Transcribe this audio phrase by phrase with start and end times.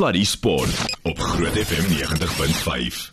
[0.00, 3.12] Sluddy Sport op Groot FM 90.5.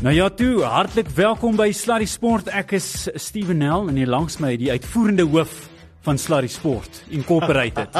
[0.00, 2.46] Nou ja, toe, hartlik welkom by Sluddy Sport.
[2.54, 5.56] Ek is Steven Nel en hier langs my die uitvoerende hoof
[6.06, 7.90] van Sluddy Sport Incorporated.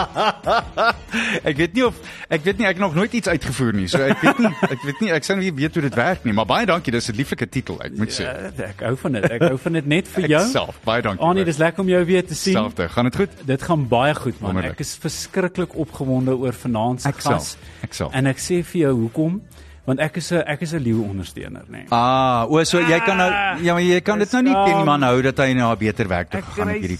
[1.50, 1.96] ek weet nie of
[2.32, 3.86] ek weet nie ek het nog nooit iets uitgevoer nie.
[3.90, 6.34] So ek weet nie ek weet nie ek sou nie weet hoe dit werk nie,
[6.36, 6.94] maar baie dankie.
[6.94, 8.26] Dis 'n lieflike titel, ek moet sê.
[8.28, 9.28] Ja, ek hou van dit.
[9.38, 10.44] Ek hou van dit net vir jou.
[10.52, 11.24] Self, baie dankie.
[11.26, 12.54] Annie, dis lekker om jou weer te sien.
[12.58, 12.88] Selfde.
[12.88, 13.30] Gaan dit goed?
[13.46, 14.54] Dit gaan baie goed man.
[14.54, 14.78] Wonderlik.
[14.78, 17.56] Ek is verskriklik opgewonde oor vanaand se Ek gas.
[17.82, 18.10] ek sal.
[18.14, 19.40] En ek sê vir jou hoekom?
[19.86, 21.72] Want ek is 'n ek is 'n leeu ondersteuner, nê.
[21.78, 21.86] Nee.
[21.90, 23.30] Ah, o, so jy kan nou
[23.62, 25.78] ja, maar jy kan dit nou nie teen die man hou dat hy nou 'n
[25.78, 26.98] beter werk toe gegaan het hierdie.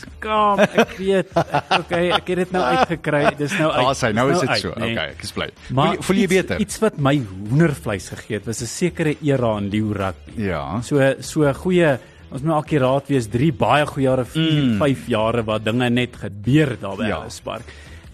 [0.76, 1.26] Ek weet.
[1.36, 3.34] Ek, okay, ek het dit nou uitgekry.
[3.36, 3.84] Dis nou uit.
[3.84, 4.12] Daar's hy.
[4.12, 4.72] Nou is dit uit, so.
[4.76, 4.92] nee.
[4.92, 5.50] Okay, ek is bly.
[5.70, 6.60] Maar Voel jy, iets, beter?
[6.60, 10.32] Iets wat my hoendervleis gegee het, was 'n sekere era in leeu rugby.
[10.42, 10.80] Ja.
[10.82, 11.98] So so 'n goeie
[12.30, 16.76] ons moet akkuraat wees 3 baie goeie jare, 4, 5 jare waar dinge net gebeur
[16.80, 17.08] daar by Mm.
[17.08, 17.20] Ja.
[17.20, 17.62] Ellis Park.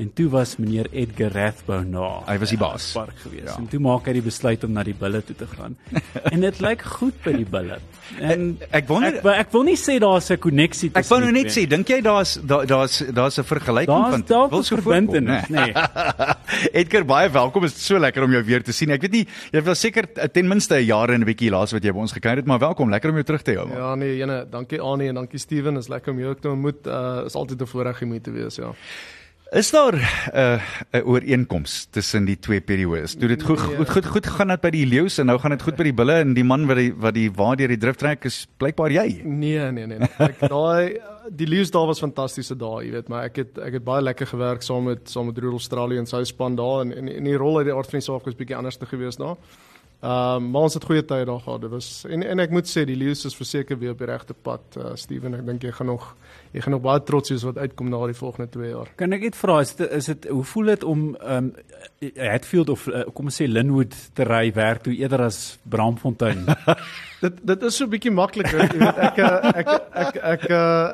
[0.03, 2.23] En toe was meneer Edgar Rathbone daar.
[2.27, 2.89] Hy was die baas.
[2.97, 3.45] Park gewees.
[3.47, 3.55] Ja.
[3.61, 5.77] En toe maak hy die besluit om na die bulle toe te gaan.
[6.35, 7.79] en dit lyk goed by die bulle.
[8.19, 11.53] En Ek wonder- ek, ek wil nie sê daar's 'n koneksie Ek wou nou net
[11.55, 15.71] sê, dink jy daar's daar- daar's daar's 'n vergelyking van wil so voorkom, verbintenis, né?
[15.71, 15.73] nee.
[16.83, 17.63] Edgar, baie welkom.
[17.63, 18.91] Dit is so lekker om jou weer te sien.
[18.91, 21.73] Ek weet nie, jy was seker eh, ten minste 'n jaar en 'n bietjie laas
[21.73, 22.91] wat jy by ons gekuier het, maar welkom.
[22.91, 23.57] Lekker om jou terug te hê.
[23.69, 23.77] man.
[23.79, 25.77] Ja nee, jene, dankie Annie en dankie Steven.
[25.77, 26.87] Is lekker om jou ook te ontmoet.
[26.87, 28.73] Uh is altyd 'n voorreg om hier te wees, ja.
[29.53, 30.01] Is daar 'n
[30.35, 30.61] uh,
[30.93, 33.15] 'n ooreenkoms tussen die twee periodes?
[33.15, 33.77] Toe dit goed Nee.
[33.77, 35.93] goed goed goed gegaan het by die leeu's en nou gaan dit goed by die
[35.93, 38.91] bulle en die man wat die wat die waar deur die drif trek is blykbaar
[38.91, 39.21] jy.
[39.25, 39.99] Nee, nee, nee.
[39.99, 40.09] nee.
[40.19, 40.97] Ek daai
[41.29, 44.27] die leeu's daar was fantastiese dae, jy weet, maar ek het ek het baie lekker
[44.27, 47.37] gewerk saam met saam met Rudolf Australië en sy span daar en en, en die
[47.37, 49.37] rol uit die aard van die saak was bietjie anders te gewees daar.
[50.03, 51.61] Ehm um, maar ons het goeie tye daar gehad.
[51.61, 54.35] Dit was en en ek moet sê die leeu's is verseker weer op die regte
[54.35, 54.63] pad.
[54.77, 56.17] Uh, Steven, ek dink jy gaan nog
[56.53, 58.91] jy gaan nog baie trots wees wat uitkom na die volgende 2 jaar.
[59.01, 61.05] Kan ek net vra is dit is dit hoe voel dit om
[61.37, 61.53] um
[62.17, 66.45] Hatfield of uh, kom ons sê Linwood te ry werk toe eerder as Braamfontein?
[67.23, 70.17] Dit dit is so 'n bietjie makliker, jy weet ek eh, ek ek ek ek,
[70.33, 70.47] ek,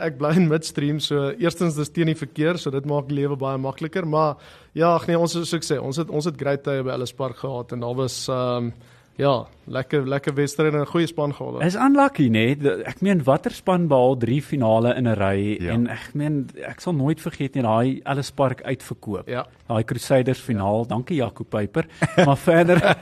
[0.08, 3.38] ek bly in midstream so eerstens dis teen die verkeer so dit maak die lewe
[3.40, 4.36] baie makliker maar
[4.76, 6.92] ja ag nee ons is so ek sê ons het ons het great tye by
[6.98, 8.72] Ellis Park gehad en daar was ehm um,
[9.18, 11.62] ja lekker lekker wedstryde en 'n goeie span gehad.
[11.62, 12.56] Is unlucky nê.
[12.56, 12.82] Nee?
[12.86, 15.72] Ek meen watter span behaal 3 finale in 'n ry Ja.
[15.72, 19.28] en ek meen ek sal nooit vergeet nie daai Ellis Park uitverkoop.
[19.28, 19.44] Ja.
[19.68, 20.86] Daai Crusaders finaal.
[20.86, 21.86] Dankie Jaco Pyper.
[22.26, 22.80] Maar verder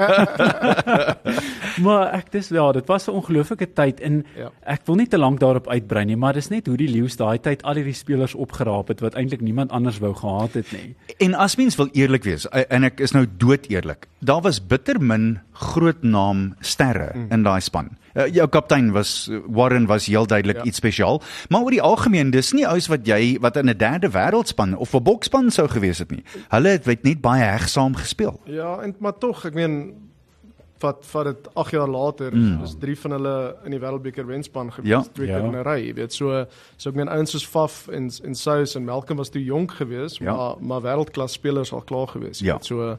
[1.84, 4.50] Maar ek dis ja, dit was 'n ongelooflike tyd en Ja.
[4.66, 7.38] ek wil nie te lank daarop uitbrei nie, maar dis net hoe die Lions daai
[7.38, 10.94] tyd al hierdie spelers opgeraap het wat eintlik niemand anders wou gehad het nie.
[11.18, 14.06] En as mens wil eerlik wees, eh, en ek is nou dood eerlik.
[14.20, 17.30] Daar was bitter min groot naam sterre mm.
[17.30, 17.90] in daai span.
[18.14, 20.62] Uh, jou kaptein was Warren was heel duidelik ja.
[20.62, 20.68] Ja.
[20.68, 24.10] iets spesiaal, maar oor die algemeen dis nie ouens wat jy wat in 'n derde
[24.10, 26.24] wêreldspan of 'n boksspan sou gewees het nie.
[26.48, 28.40] Hulle het net baie hegsaam gespeel.
[28.44, 29.94] Ja, en maar tog, ek meen
[30.80, 32.62] wat vat dit 8 jaar later mm.
[32.64, 35.04] is drie van hulle in die wêreldbeker wenspan gewees, Ja.
[35.12, 35.38] twee Ja.
[35.38, 36.12] keer in 'n ry, jy weet.
[36.12, 39.72] So so ek meen ouens soos Faf en en Sous en Malcolm was toe jonk
[39.72, 40.32] geweest, Ja.
[40.36, 42.40] maar maar wêreldklas spelers al klaar geweest.
[42.40, 42.52] Ja.
[42.54, 42.64] weet.
[42.64, 42.98] So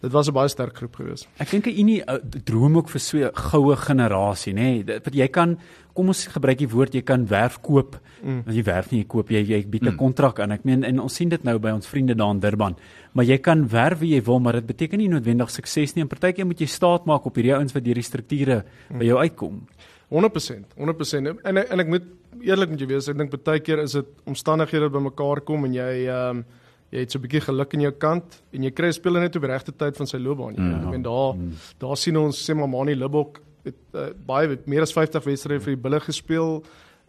[0.00, 1.28] dit was 'n baie sterk groep geweest.
[1.38, 2.14] Ek dink 'n Unie uh,
[2.44, 4.84] droom ook vir so 'n goue generasie, nê.
[4.84, 5.58] Nee, wat jy kan
[5.96, 7.96] kom ons gebruik die woord jy kan werf koop.
[8.22, 8.42] Mm.
[8.52, 9.96] Jy werf nie, jy koop jy jy bied 'n Mm.
[9.98, 10.52] kontrak aan.
[10.52, 12.76] Ek meen en ons sien dit nou by ons vriende daar in Durban.
[13.14, 16.02] Maar jy kan werf wie jy wil, maar dit beteken nie noodwendig sukses nie.
[16.02, 19.18] En partykeer moet jy staat maak op hierdie ouens wat deur die strukture by jou
[19.18, 19.66] uitkom.
[20.10, 22.02] 100%, 100% en ek, en ek moet
[22.40, 26.06] eerlik met jou wees, ek dink baie keer is dit omstandighede bymekaar kom en jy
[26.06, 26.44] ehm um,
[26.92, 29.34] jy het so 'n bietjie geluk in jou kant en jy kry 'n speler net
[29.36, 30.54] op die regte tyd van sy loopbaan.
[30.54, 31.34] Weet, ek meen daar
[31.80, 35.74] daar sien ons sê maar Mani Libbok het uh, baie meer as 50 wedstryde vir
[35.74, 36.60] die Bulle gespeel.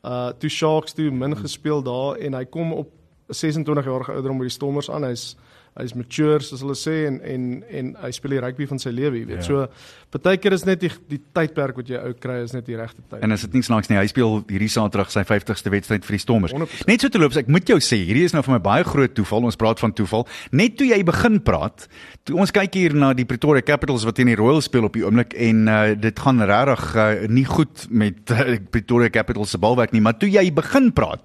[0.06, 2.92] Uh toe Sharks toe min gespeel daar en hy kom op
[3.28, 5.04] 'n 26 jarige ouderdom by die Stormers aan.
[5.04, 5.36] Hy's
[5.78, 9.22] hy's mature soos hulle sê en en en hy speel die rugby van sy lewe,
[9.22, 9.44] jy weet.
[9.44, 9.48] Ja.
[9.48, 12.78] So baie keer is net die die tydperk wat jy ou kry is net die
[12.80, 13.22] regte tyd.
[13.26, 16.22] En as dit nie snaaks nie, hy speel hierdie Saterdag sy 50ste wedstryd vir die
[16.24, 16.56] Stormers.
[16.56, 16.88] 100%.
[16.90, 19.14] Net so te loop, ek moet jou sê, hierdie is nou vir my baie groot
[19.18, 19.46] toeval.
[19.52, 20.26] Ons praat van toeval.
[20.58, 21.86] Net toe jy begin praat,
[22.28, 25.06] toe ons kyk hier na die Pretoria Capitals wat teen die Royals speel op die
[25.06, 29.94] oomblik en uh, dit gaan regtig uh, nie goed met uh, Pretoria Capitals se balwerk
[29.94, 31.24] nie, maar toe jy begin praat,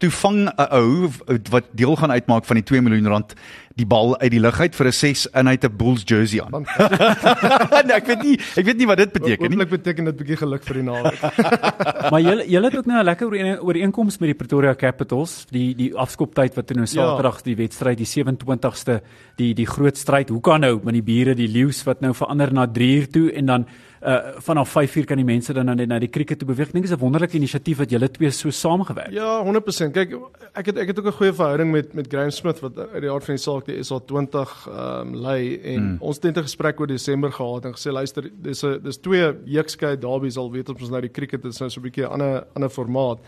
[0.00, 1.10] toe vang 'n ou
[1.50, 3.34] wat deel gaan uitmaak van die 2 miljoen rand
[3.80, 6.40] die bal uit die lug uit vir 'n 6 en hy het 'n Bulls jersey
[6.42, 6.64] aan.
[7.86, 9.56] nee, ek weet nie, ek weet nie wat dit beteken nie.
[9.56, 11.20] Hooplik beteken dit 'n bietjie geluk vir die naweek.
[12.12, 15.74] maar julle julle het ook nou 'n lekker ooreen- ooreenkoms met die Pretoria Capitals, die
[15.74, 16.86] die afskoptyd wat nou Ja.
[16.86, 19.00] Saterdag die wedstryd die 27ste
[19.36, 20.28] die die groot stryd.
[20.28, 23.32] Hoe kan nou met die bure die Lions wat nou verander na 3 uur toe
[23.32, 23.66] en dan
[24.00, 26.68] uh vanaf 5:00 kan die mense dan net na die krieket toe beweeg.
[26.68, 29.10] Ek dink dit is 'n wonderlike inisiatief dat julle twee so saamgewerk.
[29.12, 29.92] Ja, 100%.
[29.92, 30.14] Kyk,
[30.54, 33.10] ek het ek het ook 'n goeie verhouding met met Graham Smith wat uit die
[33.10, 35.96] aard van die saak die SA20 ehm um, lei en mm.
[36.00, 39.96] ons het 'n gesprek oor Desember gehad en gesê luister, dis 'n dis twee jeugskei
[39.96, 42.70] derbies al weet ons nou die krieket is nou so 'n bietjie 'n ander ander
[42.70, 43.18] formaat.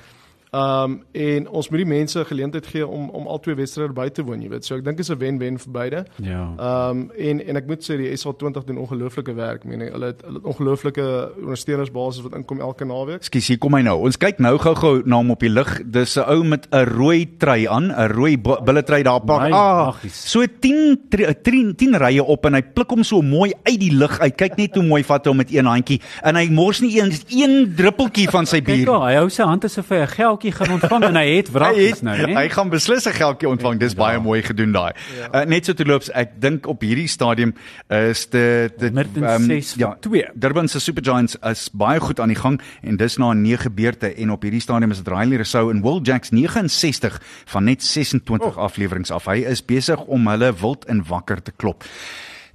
[0.53, 4.09] Ehm um, en ons moet die mense geleentheid gee om om al twee wedstryde by
[4.13, 4.65] te woon, jy weet.
[4.65, 6.05] So ek dink dit is 'n wen-wen vir beide.
[6.21, 6.53] Ja.
[6.59, 9.65] Ehm um, en en ek moet sê die SA20 doen ongelooflike werk.
[9.65, 13.23] Ek meen hulle het hulle het ongelooflike ondersteunersbasis wat inkom elke naweek.
[13.23, 13.97] Ekskuus, hier kom hy nou.
[14.05, 15.81] Ons kyk nou gou-gou na hom op die lig.
[15.87, 19.41] Dis 'n ou met 'n rooi trui aan, 'n rooi billettrui daar pak.
[19.43, 20.31] My Ah, maggies.
[20.31, 24.21] so 10 10 10 rye op en hy pluk hom so mooi uit die lug
[24.21, 24.37] uit.
[24.37, 27.25] Kyk net hoe mooi vat hy hom met een handjie en hy mors nie eens
[27.31, 28.91] een druppeltjie van sy Kyk, bier.
[28.91, 30.07] al, hy hou sy hand asof hy 'n
[30.43, 32.35] geldjie gaan ontvang en hy het wraggies nou, né?
[32.35, 33.79] hy gaan beslis 'n geldjie ontvang.
[33.79, 34.93] Dis baie mooi gedoen daai.
[35.33, 37.55] Uh, net so terloops, ek dink op hierdie stadium
[37.89, 40.27] is dit dit 106 vir twee.
[40.35, 44.15] Durban se Supergiants is baie goed aan die gang en dis na 'n 9 beurte
[44.15, 48.47] en op hierdie stadium is dit Riley Rousseau en Will Jacks 69 van net 26
[48.47, 48.57] oh.
[48.57, 49.27] afleweringe af.
[49.27, 51.85] Hy is besig om hulle wild en wakker te klop.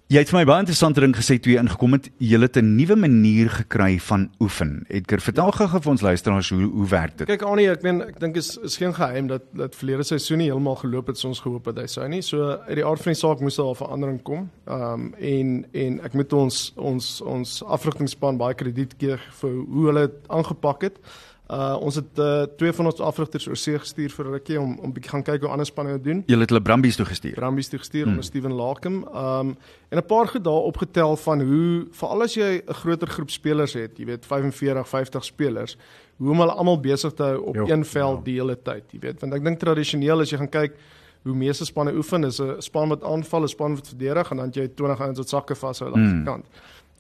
[0.08, 2.06] Jy het vir my baie interessante ding gesê toe jy ingekom het.
[2.24, 4.86] Jy het 'n nuwe manier gekry van oefen.
[4.88, 7.28] Edgar, vertel gou vir ons luisteraars hoe hoe werk dit?
[7.28, 10.48] Kyk Annie, ek meen ek dink is is geen geheim dat dat verlede seisoen nie
[10.48, 12.22] heeltemal geloop het soos ons gehoop het hy sou nie.
[12.22, 14.50] So uit die aard van die saak moes daar 'n verandering kom.
[14.66, 19.86] Ehm um, en en ek moet ons ons ons afrigtingspan baie krediet gee vir hoe
[19.88, 21.00] hulle dit aangepak het.
[21.48, 24.80] Uh ons het uh, twee van ons afrigters oor see gestuur vir 'n rukkie om
[24.84, 26.24] om bietjie gaan kyk hoe ander spanne dit doen.
[26.28, 27.36] Jy het hulle Brambies toe gestuur.
[27.40, 28.12] Brambies toe gestuur hmm.
[28.12, 29.08] onder Steven Lakem.
[29.08, 29.56] Um
[29.90, 33.74] en 'n paar goed daar opgetel van hoe veral as jy 'n groter groep spelers
[33.74, 35.78] het, jy weet 45, 50 spelers,
[36.18, 39.00] hoe om hulle almal besig te hou op Jo, een veld die hele tyd, jy
[39.00, 39.22] weet.
[39.22, 40.76] Want ek dink tradisioneel as jy gaan kyk
[41.24, 44.50] hoe meeste spanne oefen, is 'n span wat aanval, 'n span wat verdedig en dan
[44.52, 46.24] jy 20 ouens wat sakke vashou langs Hmm.
[46.24, 46.46] die kant.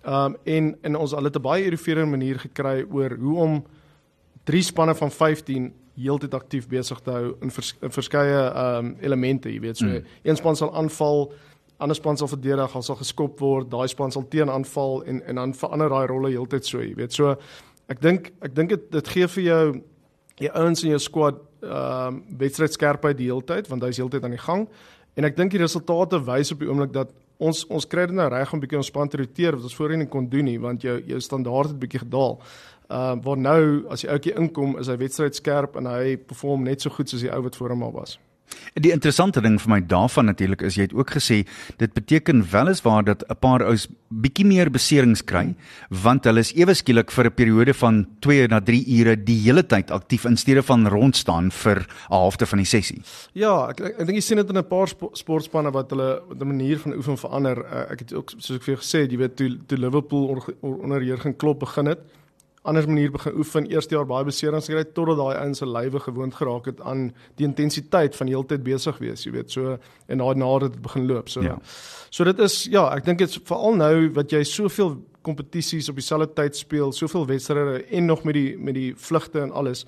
[0.05, 3.63] Um en en ons hulle het 'n baie innoverende manier gekry oor hoe om
[4.47, 5.67] drie spanne van 15
[5.97, 9.77] heeltyd aktief besig te hou in, vers, in verskeie um elemente, jy weet.
[9.81, 10.03] So Mm.
[10.23, 11.31] een span sal aanval,
[11.79, 15.35] ander span sal verdedig, al sal geskop word, daai span sal teen aanval en en
[15.41, 17.13] dan verander daai rolle heeltyd so, jy weet.
[17.13, 17.35] So
[17.89, 19.81] ek dink ek dink dit dit gee vir jou
[20.37, 24.45] die ouens in jou squad um wedstrydskerpheid die hele tyd want hy's heeltyd aan die
[24.45, 24.67] gang.
[25.17, 27.09] En ek dink die resultate wys op die oomblik dat
[27.39, 30.07] ons ons kry dit nou reg om bietjie ons span te roteer wat ons voorheen
[30.09, 32.37] kon doen nie want jou jou standaard het bietjie gedaal.
[32.87, 36.63] Ehm uh, waar nou as die ouetjie inkom is hy wedstryd skerp en hy perform
[36.63, 38.17] net so goed soos die ou wat voor hom al was.
[38.77, 41.41] Die interessante ding vir my daarvan natuurlik is jy het ook gesê
[41.81, 45.55] dit beteken weliswaar dat 'n paar ouens bietjie meer beserings kry
[45.89, 49.63] want hulle is ewe skielik vir 'n periode van 2 na 3 ure die hele
[49.63, 53.01] tyd aktief in steede van rondstaan vir 'n halfte van die sessie.
[53.33, 56.21] Ja, ek ek, ek dink jy sien dit in 'n paar spo sportspanne wat hulle
[56.29, 57.57] met 'n manier van oefen verander.
[57.57, 60.43] Uh, ek het ook soos ek vir jou gesê jy weet toe toe Liverpool onder,
[60.61, 61.99] onder Jurgen Klopp begin het,
[62.67, 66.35] ander manier begin oefen, eerste jaar baie beserings gekry totdat daai ouens se lywe gewoond
[66.35, 69.51] geraak het aan die intensiteit van heeltyd besig wees, jy weet.
[69.51, 69.77] So
[70.07, 71.29] en daarna het dit begin loop.
[71.29, 71.57] So Ja.
[72.09, 76.33] so dit is ja, ek dink dit's veral nou wat jy soveel kompetisies op dieselfde
[76.33, 79.85] tyd speel, soveel wedstryde en nog met die met die vlugte en alles.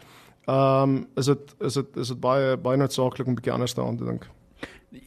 [0.47, 3.73] Ehm um, is dit is dit is dit baie baie noodsaaklik om 'n bietjie anders
[3.73, 4.27] daaraan te dink.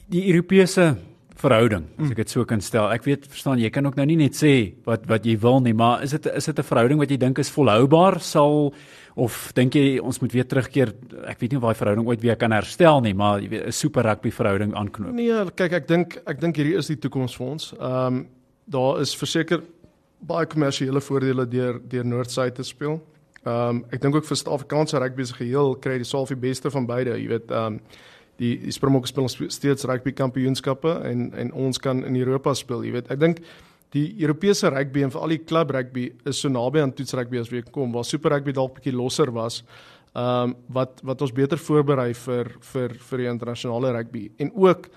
[0.09, 0.97] die Europese
[1.43, 2.89] verhouding, as ek dit so kan stel.
[2.95, 5.75] Ek weet, verstaan, jy kan ook nou nie net sê wat wat jy wil nie,
[5.77, 8.73] maar is dit is dit 'n verhouding wat jy dink is volhoubaar sal
[9.17, 10.95] of dink jy ons moet weer terugkeer,
[11.29, 13.73] ek weet nie of daai verhouding ooit weer kan herstel nie, maar jy weet 'n
[13.73, 15.13] super rugby verhouding aanknoop.
[15.13, 17.73] Nee, kyk ek dink ek dink hierdie is die toekoms vir ons.
[17.79, 18.29] Ehm um,
[18.65, 19.61] daar is verseker
[20.21, 23.01] baie kommersiële voordele deur deur Noord-Suid te speel.
[23.45, 26.87] Ehm um, ek dink ook vir Suid-Afrikaanse rugby se geheel kry die Salfie beste van
[26.87, 27.81] beide, jy weet, ehm um,
[28.43, 32.83] die die Springbokke speel sp- steeds rugby kampioenskappe en en ons kan in Europa speel,
[32.89, 33.11] jy weet.
[33.15, 33.41] Ek dink
[33.93, 37.51] die Europese rugby en veral die klub rugby is so naby aan toets rugby as
[37.53, 39.63] wat kom, waar super rugby dalk bietjie losser was.
[40.13, 44.91] Ehm um, wat wat ons beter voorberei vir vir vir die internasionale rugby en ook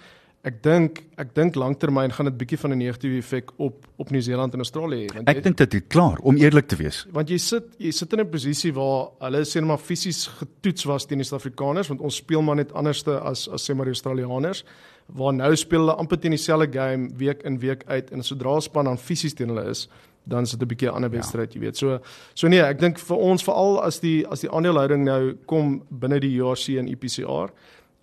[0.46, 4.54] ek dink ek dink lanktermyn gaan dit bietjie van 'n negatiewe effek op op Nieu-Seeland
[4.54, 7.06] en Australië hê Ek dink dit het klaar om eerlik te wees.
[7.12, 10.86] want jy sit jy sit in 'n posisie waar hulle sê net maar fisies getoets
[10.86, 13.94] was teen die Suid-Afrikaners want ons speel maar net anderste as as sê maar die
[13.94, 14.64] Australiërs
[15.08, 18.86] waar nou speel hulle amper teen dieselfde game week in week uit en sodra span
[18.86, 19.88] dan fisies teen hulle is
[20.28, 21.78] dan is dit 'n bietjie 'n ander wedstryd, jy weet.
[21.78, 22.00] So
[22.34, 26.20] so nee, ek dink vir ons veral as die as die aandeelhouding nou kom binne
[26.20, 27.52] die URC en EPCR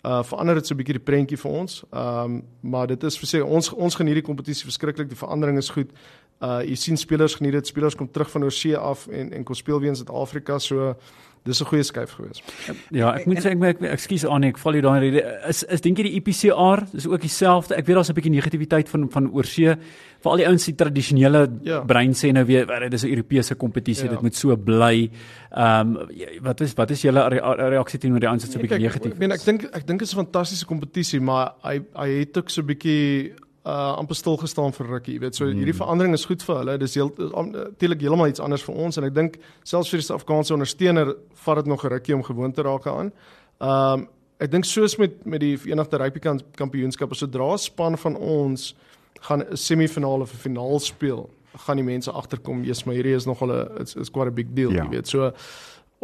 [0.03, 1.83] uh verander dit so 'n bietjie die prentjie vir ons.
[1.91, 5.09] Ehm um, maar dit is verseker ons ons geniet die kompetisie verskriklik.
[5.09, 5.91] Die verandering is goed.
[6.41, 7.67] Uh jy sien spelers geniet dit.
[7.67, 10.59] Spelers kom terug van oorsee af en en kom speel weer in Suid-Afrika.
[10.59, 10.95] So
[11.45, 12.41] dis 'n goeie skuif gewees.
[12.91, 15.39] Ja, ek moet sê ek ek ekskuus aan ek val jou daai rede.
[15.47, 17.75] Is is dink jy die IPCR is ook dieselfde?
[17.75, 19.75] Ek weet daar's 'n bietjie negativiteit van van oorsee
[20.23, 21.81] vir al die ouens die tradisionele Ja.
[21.83, 24.11] brein sê nou weer "Wel, dis 'n Europese kompetisie, Ja.
[24.11, 25.09] dit moet so bly.
[25.51, 26.07] Ehm um,
[26.41, 28.93] wat is wat is julle rea- reaksie teenoor die ouens wat so 'n bietjie Kyk,
[28.93, 29.39] negatief Ek meen is?
[29.39, 32.61] ek dink ek dink dit is 'n fantastiese kompetisie, maar hy hy het ook so
[32.61, 33.33] 'n bietjie
[33.65, 35.35] uh amper stil gestaan vir rukkie, jy weet.
[35.35, 35.55] So Hmm.
[35.57, 36.77] hierdie verandering is goed vir hulle.
[36.77, 40.53] Dis heel natuurlik heeltemal iets anders vir ons en ek dink selfs vir die Suid-Afrikaanse
[40.53, 41.15] ondersteuner
[41.45, 43.11] vat dit nog 'n rukkie om gewoon te raak aan.
[43.61, 44.07] Um
[44.39, 48.75] ek dink soos met met die Verenigde Rugby Kamp- Kampioenskappe, sodra span van ons
[49.21, 53.25] gaan 'n semifinaal of 'n finaal speel, gaan die mense agterkom, "Jesus, maar hierdie is
[53.25, 54.83] nogal 'n is is quite a big deal," Ja.
[54.83, 55.07] jy weet.
[55.07, 55.31] So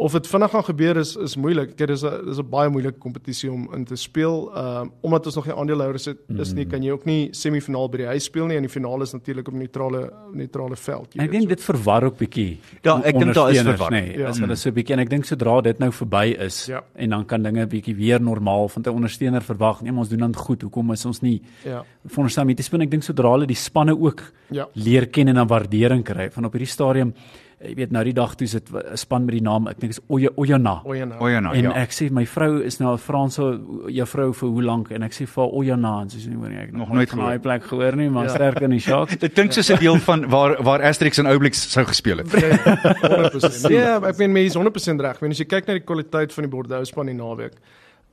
[0.00, 1.74] of dit vinnig gaan gebeur is is moeilik.
[1.76, 4.50] Kyk, dis 'n dis 'n baie moeilike kompetisie om in te speel.
[4.54, 7.88] Ehm um, omdat ons nog nie aandeelhouers het, is nie kan jy ook nie semifinaal
[7.90, 11.14] by die huis speel nie en die finaal is natuurlik op 'n neutrale neutrale veld.
[11.14, 12.58] jy Ek dink dit verwar ook bietjie.
[12.82, 14.06] Ja, ek dink daar is verwarring.
[14.06, 14.28] Nee, Ja.
[14.28, 16.82] as hulle so 'n bietjie en ek dink sodra dit nou verby is Ja.
[16.96, 19.82] en dan kan dinge bietjie weer normaal van 'n ondersteuner verwag.
[19.82, 20.62] Nee, ons doen dan goed.
[20.62, 21.84] Hoekom is ons nie Ja.
[22.06, 22.80] veronderstel om te speel?
[22.80, 24.66] Ek dink sodra hulle die spanne ook Ja.
[24.74, 27.12] leer ken en 'n waardering kry van op hierdie stadium
[27.60, 30.00] jy weet nou die dag toe sit 'n span met die naam ek dink is
[30.08, 30.80] Oya Oyana.
[30.84, 30.90] O.
[30.90, 31.04] O ja,
[31.40, 31.72] nou, En ja.
[31.74, 33.42] ek sê my vrou is nou 'n Franse
[33.88, 36.56] juffrou vir hoe lank en ek sê vir Oyana en sy sê nee hoor nie,
[36.58, 38.30] ek Nog nog nooit van daai plek gehoor nie, maar Ja.
[38.30, 39.16] sterk in die Sharks.
[39.20, 42.28] Dit klink soos 'n deel van waar waar Asterix en Obelix sou gespeel het.
[42.32, 43.68] 100%.
[43.70, 45.20] Ja, ek meen mense 100% reg.
[45.20, 47.52] Meen as jy kyk na die kwaliteit van die Bordeaux span die naweek.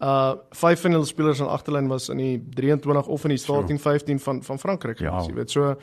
[0.02, 3.80] Uh vyf van hulle spelers aan agterlyn was in die 23 of in die starting
[3.82, 5.22] 15 van van Frankryk Ja.
[5.26, 5.50] jy weet.
[5.52, 5.76] So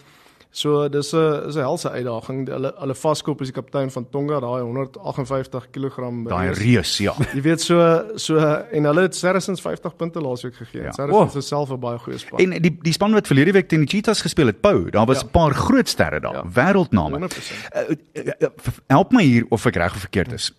[0.54, 2.46] so dis 'n is 'n helse uitdaging.
[2.48, 5.96] Hulle hulle vaskop is die kaptein van Tonga, daai 158 kg
[6.28, 7.12] Daai reus, ja.
[7.34, 7.78] Jy weet so
[8.16, 10.82] so en hulle het Saracens 50 punte laasweek gegee.
[10.82, 10.92] Ja.
[10.92, 11.36] Saracens Oh.
[11.42, 12.38] is self 'n baie goeie span.
[12.38, 15.22] En die die span wat verlede week teen die Cheetahs gespeel het, Pau, daar was
[15.22, 15.30] 'n Ja.
[15.32, 16.44] paar groot sterre daar, Ja.
[16.46, 17.10] wêreldname.
[17.18, 17.58] 100%.
[17.74, 18.48] Uh, uh, uh,
[18.86, 20.52] help my hier of ek reg of verkeerd is.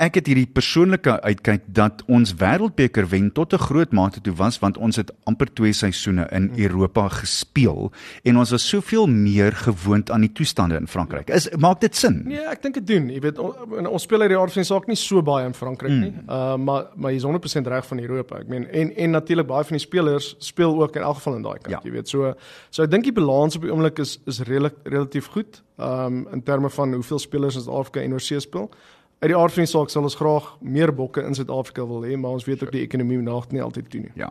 [0.00, 4.56] Ek het hierdie persoonlike uitkyk dat ons wêreldbeker wen tot 'n groot mate toe was
[4.58, 7.92] want ons het amper 2 seisoene in Europa gespeel
[8.24, 11.28] en ons was soveel meer gewoond aan die toestande in Frankryk.
[11.28, 12.22] Is maak dit sin?
[12.24, 13.10] Nee, ek dink dit doen.
[13.10, 15.54] Jy weet on, ons speel uit die aard van die saak nie so baie in
[15.54, 16.12] Frankryk nie.
[16.12, 16.30] Hmm.
[16.30, 18.36] Uh maar maar jy's 100% reg van Europa.
[18.38, 21.42] Ek meen en en natuurlik baie van die spelers speel ook in elk geval in
[21.42, 21.80] daai kant, Ja.
[21.84, 22.08] jy weet.
[22.08, 22.32] So
[22.70, 25.62] so ek dink die balans op die oomblik is is redelik relatief goed.
[25.78, 28.70] Um in terme van hoeveel spelers in Suid-Afrika en oorsee speel.
[29.20, 32.14] Uit die aard van die saak sal ons graag meer bokke in Suid-Afrika wil hê,
[32.16, 34.12] maar ons weet ook die ekonomie naagt nie altyd toe nie.
[34.16, 34.30] Ja.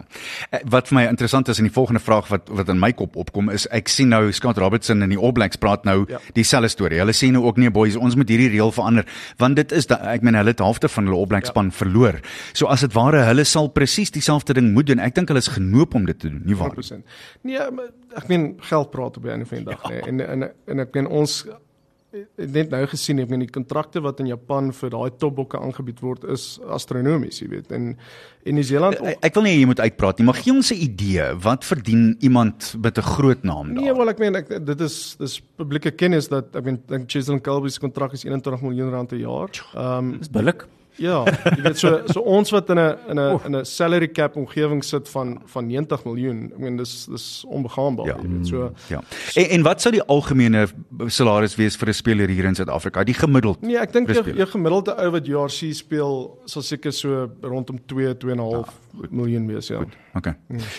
[0.49, 3.15] Eh, Wat vir my interessant is in die volgende vraag wat wat in my kop
[3.21, 6.17] opkom is ek sien nou Scott Robertson in die All Blacks praat nou ja.
[6.17, 6.19] Ja.
[6.33, 6.97] dieselfde storie.
[7.03, 9.05] Hulle sê nou ook nee boys, ons moet hierdie reël verander
[9.37, 11.53] want dit is da, ek meen hulle het halfte van hulle All Blacks Ja.
[11.53, 12.19] span verloor.
[12.53, 14.99] So as dit ware hulle sal presies dieselfde ding moet doen.
[14.99, 16.73] Ek dink hulle is genoop om dit te doen, nie waar?
[16.73, 17.05] 100%.
[17.43, 20.01] Nee, maar ek meen geld praat op die einde van die dag, nee.
[20.01, 21.45] En en en ek meen ons
[22.11, 26.25] net nou gesien, ek meen die kontrakte wat in Japan vir daai topbokke aangebied word
[26.33, 27.71] is astronomies, jy weet.
[27.75, 27.91] En
[28.47, 30.79] en Nieu-Seeland Ek, ek wil nie hê jy moet uitpraat nie, maar gee ons 'n
[30.79, 33.83] idee, wat verdien iemand met 'n groot naam daar?
[33.83, 37.41] Nee, wel ek meen ek, dit is dis publieke kennis dat ek meen dink Chiselin
[37.41, 39.49] Colby se kontrak is 21 miljoen rand per jaar.
[39.75, 40.65] Ehm um, Dis billik.
[40.99, 41.23] Ja,
[41.55, 44.83] jy weet so so ons wat in 'n in 'n in 'n salary cap omgewing
[44.83, 46.51] sit van van 90 miljoen.
[46.51, 48.17] Ek meen dis dis onbegaanbaar, Ja.
[48.21, 48.47] jy weet.
[48.47, 49.01] So Ja.
[49.35, 50.67] En, en wat sou die algemene
[51.07, 53.03] salaris wees vir 'n speler hier in Suid-Afrika?
[53.03, 53.61] Die gemiddeld.
[53.61, 58.13] Nee, ek dink jou, jou gemiddelde ou wat JRC speel sal seker so rondom 2
[58.17, 58.67] 2.5
[59.01, 59.79] ja, miljoen wees, ja.
[60.15, 60.35] Okay.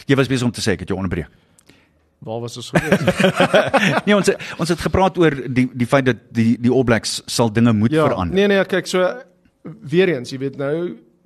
[0.07, 1.29] Jy was besig om te sê ek het jou onderbreek.
[2.21, 3.01] Waar was ons gewees?
[4.07, 7.49] Nee, ons ons het gepraat oor die die feit dat die die All Blacks sal
[7.53, 8.35] dinge moet ja, verander.
[8.35, 8.99] nee nee, kyk so
[9.63, 10.75] weer eens, jy weet nou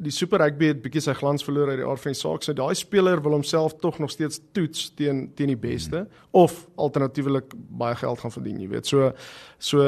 [0.03, 2.43] die Super Rugby het bietjie sy glans verloor uit die aard van die saak.
[2.43, 6.21] So daai speler wil homself tog nog steeds toets teen teen die beste hmm.
[6.45, 8.91] of alternatiefelik baie geld gaan verdien, jy weet.
[8.91, 9.13] So
[9.63, 9.87] so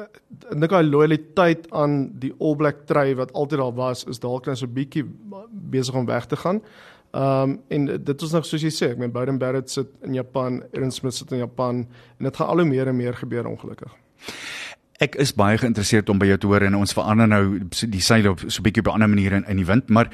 [0.00, 0.20] ek
[0.52, 4.60] dink daai loyaliteit aan die All Black trui wat altyd daar was, is dalk net
[4.60, 5.06] so bietjie
[5.50, 6.62] besig om weg te gaan.
[7.10, 10.14] Ehm um, en dit is nog soos jy sê, ek meen Bowden Barrett sit in
[10.14, 11.82] Japan, Aaron Smith sit in Japan
[12.18, 13.96] en dit gaan al hoe meer en meer gebeur ongelukkig.
[15.00, 17.42] Ek is baie geïnteresseerd om by jou te hoor en ons verander nou
[17.88, 20.10] die seile op so 'n bietjie op 'n ander manier in, in die wind, maar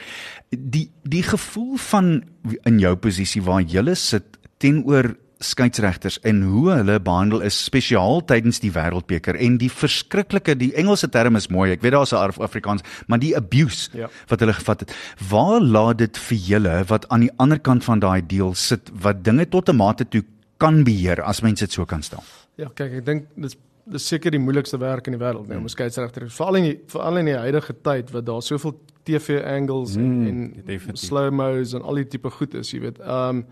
[0.51, 2.23] die die gevoel van
[2.65, 8.61] in jou posisie waar jy sit teenoor skeieregters en hoe hulle behandel is spesiaal tydens
[8.61, 12.41] die wêreldbeker en die verskriklike die Engelse term is mooi ek weet daar's 'n Af-
[12.41, 14.09] Afrikaans maar die abuse Ja.
[14.29, 14.95] wat hulle gevat het
[15.29, 19.25] waar laat dit vir julle wat aan die ander kant van daai deel sit wat
[19.25, 20.25] dinge tot 'n mate toe
[20.59, 22.23] kan beheer as mense dit so kan stel
[22.57, 25.69] Ja, kyk, ek dink dis dis seker die moeilikste werk in die wêreld, nee, om
[25.69, 26.29] skeieregter.
[26.31, 28.75] Veral in die veral in die huidige tyd wat daar soveel
[29.07, 32.99] TV angles en Mm, en slow-mos en al die tipe goed is, jy weet.
[33.01, 33.45] Ehm um,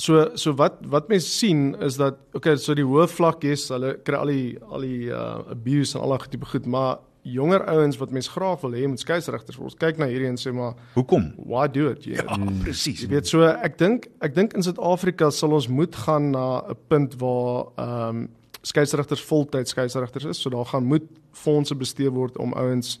[0.00, 3.98] so so wat wat mense sien is dat okay, so die hoë vlak is, hulle
[4.04, 6.98] kry al die al die uh, abuse en al daai tipe goed, maar
[7.28, 9.76] jonger ouens wat mens graag wil hê moet skeieregters word.
[9.76, 11.34] Kyk na hierdie en sê maar Hoekom?
[11.44, 12.06] why do it?
[12.06, 13.02] Jy, Ja, presies.
[13.04, 16.76] Jy weet so ek dink ek dink in Suid-Afrika sal ons moet gaan na 'n
[16.88, 18.28] punt waar ehm um,
[18.68, 20.40] skeieregters voltyds skeieregters is.
[20.42, 22.98] So daar gaan moet fondse bestee word om ouens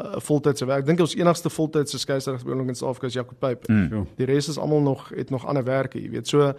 [0.00, 0.84] uh, voltydse werk.
[0.84, 3.70] Ek dink ons enigste voltydse skeieregter by ons in Suid-Afrika is Jacob Pype.
[3.70, 4.06] Mm.
[4.18, 6.30] Die res is almal nog het nog ander werke, jy weet.
[6.30, 6.52] So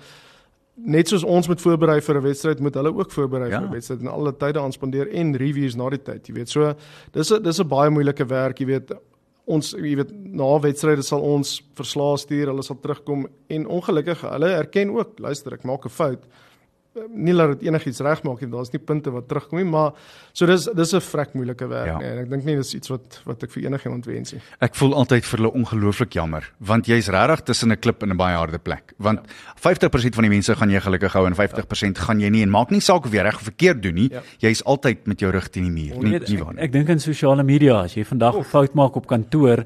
[0.76, 3.60] net soos ons moet voorberei vir 'n wedstryd, moet hulle ook voorberei Ja.
[3.60, 6.50] vir 'n wedstryd en alle tye aan spandeer en reviews na die tyd, jy weet.
[6.50, 6.74] So
[7.14, 8.92] dis 'n dis 'n baie moeilike werk, jy weet.
[9.48, 14.50] Ons jy weet na wedstryde sal ons verslae stuur, hulle sal terugkom en ongelukkig hulle
[14.58, 16.24] erken ook, luister, ek maak 'n fout.
[17.16, 19.92] Nie dat dit enigiets regmaak nie, daar's nie punte wat terugkom nie, maar
[20.34, 22.00] so dis dis 'n vrek moeilike werk Ja.
[22.00, 22.08] ja.
[22.12, 24.42] en ek dink nie dis iets wat wat ek vir enigiemand wens nie.
[24.62, 28.18] Ek voel altyd vir hulle ongelooflik jammer, want jy's regtig tussen 'n klip en 'n
[28.18, 28.94] baie harde plek.
[28.98, 29.54] Want ja.
[29.56, 32.72] 50% van die mense gaan jy gelukkig hou en 50% gaan jy nie en maak
[32.72, 34.10] nie saak of jy reg of verkeerd doen nie.
[34.12, 34.22] Ja.
[34.40, 36.02] Jy's altyd met jou rug teen die muur.
[36.02, 36.64] Nie, nie ek, waar nie.
[36.64, 39.66] ek dink in sosiale media as jy vandag 'n fout maak op kantoor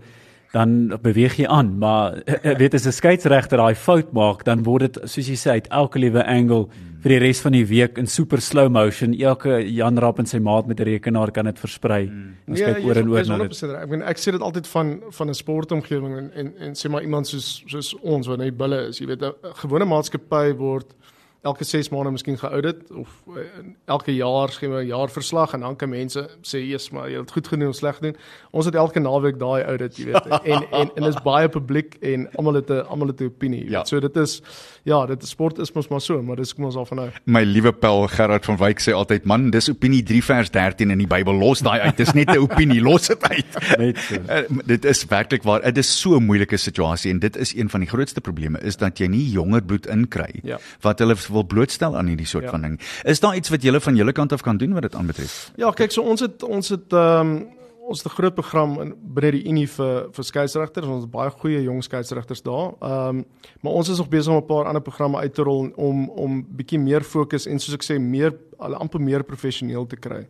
[0.51, 2.23] dan beweeg jy aan maar
[2.57, 5.99] weet as 'n skeieregter daai fout maak dan word dit soos jy sê uit elke
[5.99, 6.67] liewe angle
[7.03, 9.13] vir die res van die week in super slow motion.
[9.13, 12.07] Elke Jan Rapp en sy maat met 'n rekenaar kan dit versprei.
[12.07, 13.51] En Nee, kyk oor en oor jy's na dit.
[13.51, 13.81] 100% reg.
[13.83, 17.01] Ek bedoel ek sê dit altyd van van 'n sportomgewing en, en en sê maar
[17.01, 20.93] iemand soos soos ons wat net bulle is, jy weet 'n gewone maatskappy word
[21.41, 23.39] elke 6 maande miskien geaudit of uh,
[23.85, 27.47] elke jaar hulle 'n jaarverslag en dan kan mense sê eers maar jy het goed
[27.47, 28.15] gedoen of sleg gedoen.
[28.51, 30.27] Ons het elke naweek daai audit, jy weet.
[30.53, 33.71] En en en is baie publiek en almal het 'n almal het 'n opinie, jy
[33.71, 33.77] Ja.
[33.79, 33.87] weet.
[33.87, 34.41] So dit is
[34.83, 37.09] ja, dit sport is mos maar so, maar dis kom ons al van nou.
[37.25, 40.97] My liewe pel Gerard van Wyk sê altyd man, dis opinie 3 vers 13 in
[40.97, 41.33] die Bybel.
[41.33, 41.97] Los daai uit.
[41.97, 42.81] Dis net 'n opinie.
[42.81, 43.45] Los dit uit.
[43.79, 44.15] net so.
[44.15, 45.61] Uh, dit is werklik waar.
[45.61, 48.75] Dit is so 'n moeilike situasie en dit is een van die grootste probleme is
[48.77, 50.57] dat jy nie jonger bloed inkry Ja.
[50.81, 52.49] wat hulle wil blootstel aan hierdie soort Ja.
[52.49, 52.79] van ding.
[53.03, 55.51] Is daar iets wat julle van julle kant af kan doen wat dit aanbetref?
[55.55, 57.47] Ja, kyk, so ons het ons het ehm um,
[57.89, 60.85] ons het 'n groot program in binne die Unie vir vir skeieregters.
[60.87, 62.73] Ons het baie goeie jong skeieregters daar.
[62.81, 63.25] Ehm um,
[63.61, 66.45] maar ons is nog besig om 'n paar ander programme uit te rol om om
[66.55, 70.27] bietjie meer fokus en soos ek sê meer al amper meer professioneel te kry.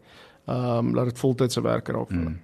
[0.48, 2.36] Ehm um, laat dit voltydse werk raak vir hulle.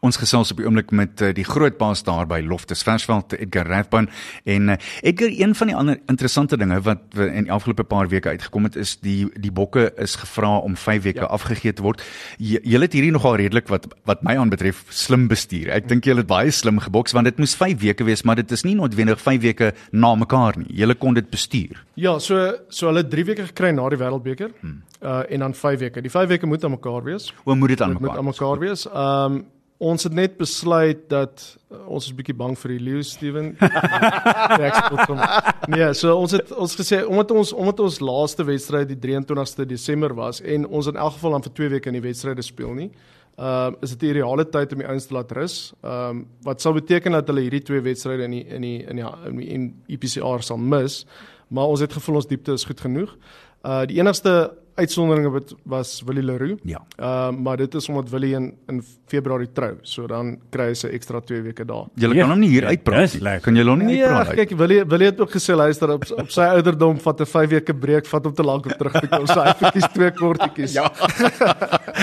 [0.00, 3.68] Ons gesels op die oomblik met uh, die groot baas daar by Loftus Versveld, Edgar
[3.68, 4.08] Rathbun
[4.44, 8.32] en uh, Edgar een van die ander interessante dinge wat in die afgelope paar weke
[8.32, 11.30] uitgekom het is die die bokke is gevra om 5 weke ja.
[11.30, 12.02] Afgegee te word.
[12.38, 15.70] Julle het hierdie nogal redelik wat wat my aanbetref slim bestuur.
[15.74, 18.50] Ek dink julle het baie slim geboks want dit moes 5 weke wees, maar dit
[18.50, 20.70] is nie noodwendig 5 weke na mekaar nie.
[20.82, 21.84] Julle kon dit bestuur.
[22.00, 24.54] Ja, so so hulle het 3 weke gekry na die Wêreldbeker.
[24.60, 24.80] Hmm.
[25.00, 26.00] Uh en dan 5 weke.
[26.04, 27.32] Die 5 weke moet aan mekaar wees.
[27.44, 28.18] O, moet dit aan Dit moet mekaar.
[28.18, 28.86] aan mekaar wees.
[28.88, 29.44] Ehm um,
[29.80, 33.54] ons het net besluit dat uh, ons is bietjie bang vir die leeu Steven.
[35.72, 40.12] nee, so ons het ons gesê omdat ons omdat ons laaste wedstryd die 23ste Desember
[40.14, 42.90] was en ons in elk geval dan vir 2 weke in die wedstryde speel nie.
[43.40, 45.72] Ehm uh, is dit die ideale tyd om die ouens te laat rus.
[45.80, 48.96] Ehm um, wat sal beteken dat hulle hierdie twee wedstryde in die in die in
[49.00, 51.06] die, in die in EPCR sal mis.
[51.48, 53.16] Maar ons het gevoel ons diepte is goed genoeg.
[53.64, 56.58] Uh die enigste uitsondering wat was Willie Leroux.
[56.64, 56.80] Ja.
[56.98, 59.76] Ehm uh, maar dit is omdat Willie in in Februarie trou.
[59.82, 61.86] So dan kry hy sy ekstra 2 weke daar.
[61.94, 63.22] Julle Ja, kan hom nie hier ja, uitpraat dis nie.
[63.22, 63.40] lekker.
[63.48, 64.28] Kan julle hom nie Nee, uitpraat?
[64.28, 67.50] ag, kyk Willie Willie het ook gesê luister op op sy ouderdom vat 'n 5
[67.50, 69.26] weke breek, vat hom te lank om terug te kom.
[69.26, 70.72] So hy verkies twee kortetjies.
[70.74, 70.90] Ja.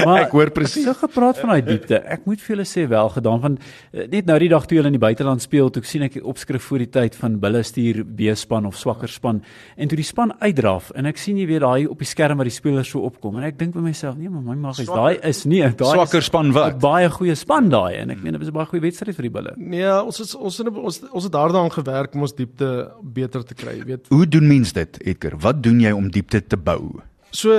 [0.05, 0.83] Maar Ek hoor presies.
[0.85, 1.97] So gepraat van daai diepte.
[2.05, 3.57] Ek moet vir julle sê wel gedaan van
[3.91, 6.19] eh, net nou die dag toe hulle in die buiteland speel, toe ek sien ek
[6.23, 9.41] opskrif voor die tyd van Bulle stuur B-span of swakker span
[9.77, 12.45] en toe die span uitdraf en ek sien jy weet daai op die skerm waar
[12.49, 15.17] die spelers so opkom en ek dink by myself, nee maar my mag is daai
[15.27, 16.79] is nie daai Swakker span 'n wat?
[16.83, 19.33] baie goeie span daai en ek meen dit was 'n baie goeie wedstryd vir die
[19.37, 19.53] Bulle.
[19.57, 23.53] Nee, ons is ons het ons ons het daaraan gewerk om ons diepte beter te
[23.53, 24.07] kry, weet.
[24.09, 25.37] Hoe doen mens dit, Edgar?
[25.37, 27.01] Wat doen jy om diepte te bou?
[27.31, 27.51] So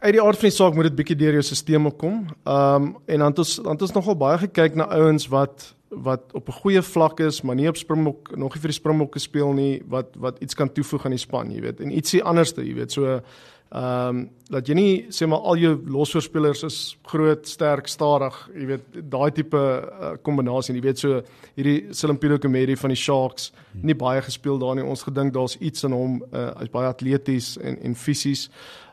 [0.00, 2.26] uit die aard van die saak moet dit bietjie deur jou stelsel kom.
[2.44, 5.74] Ehm um, en dan het ons dan het ons nogal baie gekyk na ouens wat
[5.88, 9.18] wat op 'n goeie vlak is, maar nie op Springbok nog nie vir die Springbokke
[9.18, 11.80] speel nie, wat wat iets kan toevoeg aan die span, jy weet.
[11.80, 12.92] En ietsie anderste, jy weet.
[12.92, 13.20] So
[13.68, 18.66] ehm um, dat jy nie sê maar al jou losvoorspelers is groot, sterk, stadig, jy
[18.70, 21.18] weet, daai tipe uh, kombinasie, jy weet so
[21.52, 23.50] hierdie Silimpido Komedi van die Sharks,
[23.82, 24.86] nie baie gespeel daar nie.
[24.88, 28.48] Ons gedink daar's iets in hom, uh, hy's baie atleties en en fisies.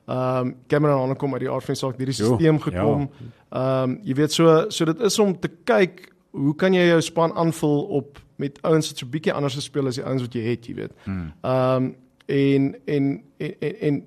[0.05, 3.07] Ehm um, Cameron Hanekom uit die aard van die saak hierdie stelsel gekom.
[3.49, 7.01] Ehm um, jy weet so so dit is om te kyk hoe kan jy jou
[7.01, 10.43] span aanvul op met ouens wat so bietjie anders gespeel as die ouens wat jy
[10.49, 10.91] het, jy weet.
[11.07, 11.95] Ehm um,
[12.27, 14.03] en, en en en en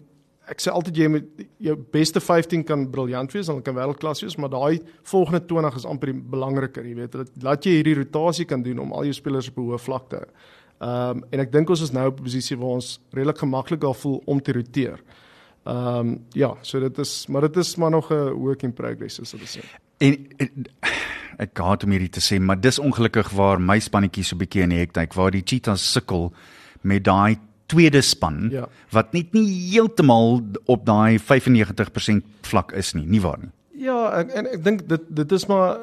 [0.48, 4.36] ek sê altyd jy moet jou beste 15 kan briljant wees, dan kan wêreldklas wees,
[4.36, 4.80] maar daai
[5.10, 7.12] volgende 20 is amper belangriker, jy weet.
[7.12, 10.08] Dat laat jy hierdie rotasie kan doen om al jou spelers op 'n hoë vlak
[10.08, 10.28] te hou.
[10.78, 13.80] Ehm um, en ek dink ons is nou op 'n posisie waar ons redelik gemaklik
[13.80, 15.00] daar voel om te roteer.
[15.66, 19.14] Ehm um, ja, so dit is maar dit is maar nog 'n work in progress
[19.14, 19.64] soos hulle sê.
[19.98, 20.66] En, en
[21.38, 24.62] ek haat om hierdie te sê, maar dis ongelukkig waar my spannetjie so 'n bietjie
[24.62, 26.32] in die hektyk waar die Cheetahs sukkel
[26.82, 28.66] met daai tweede span Ja.
[28.90, 33.50] wat net nie heeltemal op daai 95% vlak is nie, nie waar nie.
[33.84, 35.76] Ja, ek, en ek dink dit dit is maar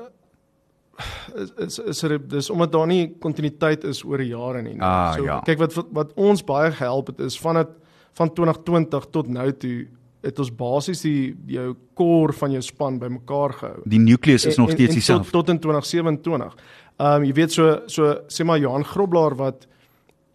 [1.36, 4.78] is is, is er, dis omdat daar nie kontinuïteit is oor jare nie.
[4.82, 5.42] Ah, ja.
[5.46, 7.68] kyk wat wat- ons baie gehelp het is van dit
[8.16, 9.88] van 2020 tot nou toe
[10.26, 13.82] het ons basies die jou core van jou span bymekaar gehou.
[13.86, 15.30] Die nucleus is En- nog steeds dieselfde.
[15.32, 16.56] Tot, tot in 2027.
[16.98, 19.68] Ehm um, jy weet so so sê maar Johan Groblaar wat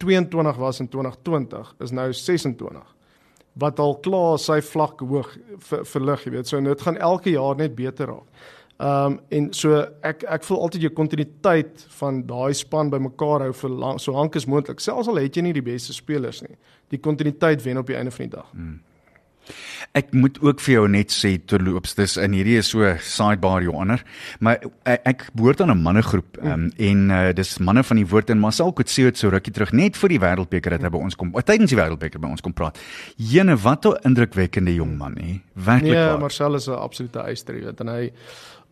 [0.01, 2.97] 22 was in 2020 is nou 26
[3.61, 5.33] wat al klaar sy vlak hoog
[5.67, 6.47] ver, verlig, jy weet.
[6.47, 8.43] So en dit gaan elke jaar net beter raak.
[8.81, 13.51] Ehm um, en so ek ek voel altyd jou kontinuïteit van daai span bymekaar hou
[13.59, 14.79] vir lang, so lank as moontlik.
[14.81, 16.55] Selfs al het jy nie die beste spelers nie.
[16.89, 18.47] Die kontinuïteit wen op die einde van die dag.
[18.53, 18.79] Mm.
[19.93, 23.75] Ek moet ook vir jou net sê terloops dis in hierdie is so sidebar jou
[23.75, 24.03] ander,
[24.39, 28.29] maar ek, ek behoort aan 'n mannegroep um, en uh, dis manne van die woord
[28.29, 31.15] en Marcel Kotse het so rukkie terug net vir die wêreldbeker dat hy by ons
[31.15, 31.31] kom.
[31.31, 32.79] Tydens die wêreldbeker by ons kom praat.
[33.17, 35.41] Jene wat 'n indrukwekkende jong man hè.
[35.55, 36.19] Werklik Nee, waar.
[36.19, 38.11] Marcel is 'n absolute eister, jy weet, en hy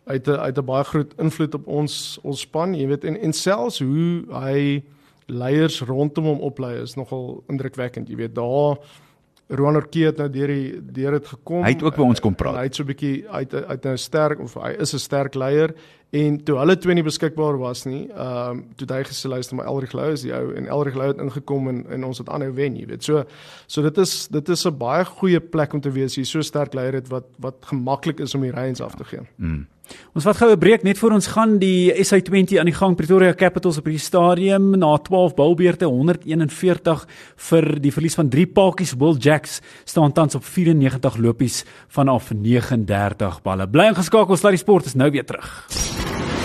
[0.06, 3.32] het 'n het 'n baie groot invloed op ons ons span, jy weet, en en
[3.32, 4.82] selfs hoe hy
[5.26, 8.78] leiers rondom hom oplei is nogal indrukwekkend, jy weet, daar
[9.50, 11.64] Roan Orkie het nou deur die deur dit gekom.
[11.64, 12.58] Hy het ook by ons kom praat.
[12.60, 15.74] Hy het so 'n bietjie uit uit 'n sterk of hy is 'n sterk leier
[16.10, 19.56] en toe hulle twee nie beskikbaar was nie, ehm um, toe het hy gesê luister
[19.56, 22.28] maar Elrig Lou is die ou en Elrig Lou het ingekom en en ons het
[22.28, 23.04] aanhou wen, jy weet.
[23.04, 23.24] So
[23.66, 26.74] so dit is dit is 'n baie goeie plek om te wees hier, so sterk
[26.74, 29.20] leier het wat wat gemaklik is om die reins af te gee.
[29.36, 29.66] Mm.
[30.14, 33.34] Ons vat gou 'n breek net voor ons gaan die SA20 aan die gang Pretoria
[33.34, 39.16] Capitals op die stadium na 12 balbeurte 141 vir die verlies van 3 paadjies Will
[39.18, 43.68] Jacks staan tans op 94 lopies vanaf 39 balle.
[43.68, 45.66] Bly ingeskakel, Sluddy Sport is nou weer terug.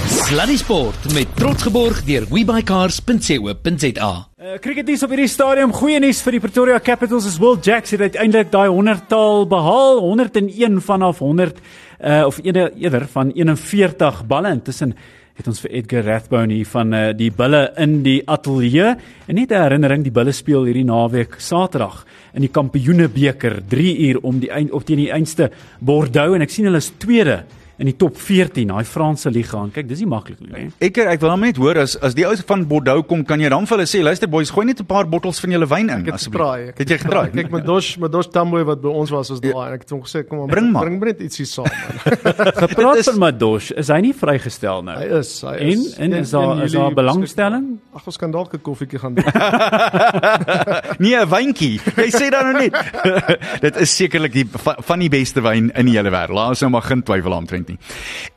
[0.06, 4.28] Sluddy Sport met trots geborg deur webycars.co.za.
[4.46, 5.74] Uh, Cricketnuus op hierdie stadium.
[5.74, 10.82] Goeie nuus vir die Pretoria Capitals is Will Jacks het uiteindelik daai 100-tal behaal, 101
[10.86, 11.62] vanaf 100
[12.06, 14.54] uh, of eerder, eerder van 41 balle.
[14.54, 14.96] Intussen
[15.36, 18.96] het ons vir Edgar Rathbone hier van uh, die bulle in die ateljee.
[19.28, 24.20] En net 'n herinnering, die bulle speel hierdie naweek Saterdag in die Kampioenebeker 3 uur
[24.24, 27.44] om die eind op teen die einste Bordeaux en ek sien hulle is tweede
[27.78, 29.58] in die top 14, daai Franse liga.
[29.64, 30.68] En kyk, dis nie maklik nie, hè.
[30.80, 33.50] Ek ek wil hom net hoor as as die ou van Bordeaux kom, kan jy
[33.50, 36.06] dan vir hulle sê, luister boys, gooi net 'n paar bottels van julle wyn in
[36.06, 36.70] het asseblief.
[36.70, 37.30] ek Het jy getraai?
[37.32, 39.90] Kyk, met Dosh, met Dosh Tamboy wat by ons was, was daar en ek het
[39.90, 40.84] hom gesê kom maar Bring maar.
[40.86, 42.18] bring net ietsie saam man.
[42.64, 44.98] Gepraat is- van Madosh, is hy nie vrygestel nou?
[44.98, 45.98] Hy is, hy En is.
[45.98, 47.78] en Een- is daar is daar belangstelling?
[47.94, 49.34] Ag, ons kan dalk 'n koffietjie gaan drink.
[51.00, 51.80] Nee, 'n wyntjie.
[51.98, 52.74] Jy sê dan nou net.
[53.66, 56.34] Dit is sekerlik die va- van die beste wyn in die hele wêreld.
[56.36, 57.34] Laat ons nou maar geen twyfel
[57.66, 57.80] aantrent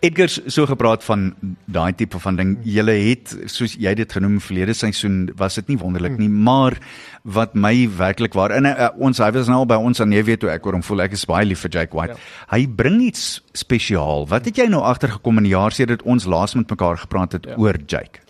[0.01, 0.09] nie.
[0.09, 1.35] Edgar so gepraat van
[1.67, 2.57] daai tipe van ding.
[2.65, 6.79] Julle het soos jy dit genoem verlede seisoen was dit nie wonderlik nie, maar
[7.25, 10.37] wat my werklik waar in uh, ons hy was nou al by ons aan Newe
[10.37, 12.17] toe ek oor hom voel ek is baie lief vir Jake White.
[12.17, 12.47] Ja.
[12.55, 14.27] Hy bring iets spesiaal.
[14.29, 17.51] Wat het jy nou agtergekom in die jaar sedert ons laas met mekaar gepraat het
[17.51, 17.59] ja.
[17.59, 18.25] oor Jake?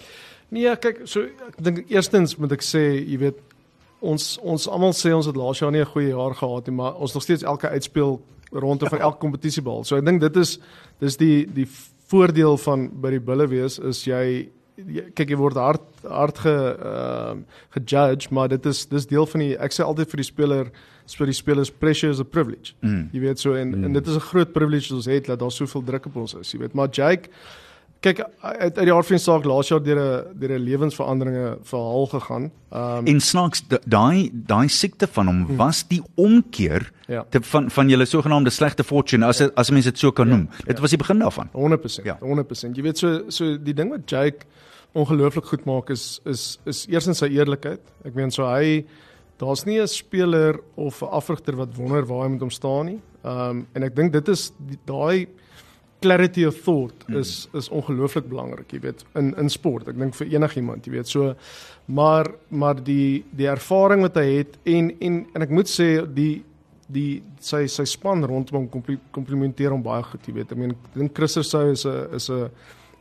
[0.50, 3.42] Nee, kyk, so ek dink eerstens moet ek sê, jy weet,
[4.00, 6.94] ons ons almal sê ons het laas jaar nie 'n goeie jaar gehad nie, maar
[6.94, 8.20] ons nog steeds elke uitspeel
[8.52, 9.84] rondom van elke kompetisie behaal.
[9.84, 10.58] So ek dink dit is
[11.00, 11.66] dis die die
[12.08, 16.54] voordeel van by die bulle wees is jy, jy kyk jy word hard hard ge
[16.54, 20.30] ehm uh, gejudge, maar dit is dis deel van die ek sê altyd vir die
[20.30, 20.72] speler
[21.08, 22.74] vir die spelers pressure is a privilege.
[22.84, 23.08] Mm.
[23.12, 23.84] Jy weet so en mm.
[23.84, 26.34] en dit is 'n groot privilege wat ons het dat daar soveel druk op ons
[26.34, 26.74] is, jy weet.
[26.74, 27.30] Maar Jake
[28.00, 31.58] kyk uit uit die aard van die saak laas jaar deur 'n deur 'n lewensveranderinge
[31.62, 32.50] verhaal gegaan.
[32.72, 37.24] Ehm um, En snaaks da- daai daai siekte van hom was die omkeer Ja.
[37.30, 39.50] te, van van julle sogenaamde slegte fortune as ja.
[39.56, 40.48] as mense dit so kan noem.
[40.66, 41.48] Dit was die begin daarvan.
[41.52, 42.04] 100%.
[42.04, 42.16] Ja.
[42.20, 42.26] Ja.
[42.26, 42.76] 100%.
[42.76, 44.46] Jy weet so so die ding wat Jake
[44.94, 47.80] ongelooflik goed maak is is is eerstens sy eerlikheid.
[48.04, 48.84] Ek meen so hy
[49.38, 53.00] daar's nie 'n speler of 'n afrigter wat wonder waar hy moet hom staan nie.
[53.24, 55.26] Ehm um, en ek dink dit is die- daai
[56.00, 59.88] clarity of thought is is ongelooflik belangrik, jy weet, in in sport.
[59.88, 61.34] Ek dink vir enigiemand, jy weet, so
[61.86, 66.44] maar maar die die ervaring wat hy het en en en ek moet sê die
[66.88, 70.52] die sy sy span rondom hom kompli- komplimenteer hom baie goed, jy weet.
[70.52, 72.50] Ek meen ek dink Christer Sou is 'n is 'n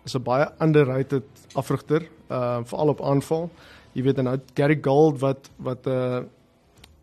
[0.05, 1.23] is 'n baie underrated
[1.55, 3.49] afrigter, uh veral op aanval.
[3.93, 6.23] Jy weet en nou Gary Gold wat wat 'n uh,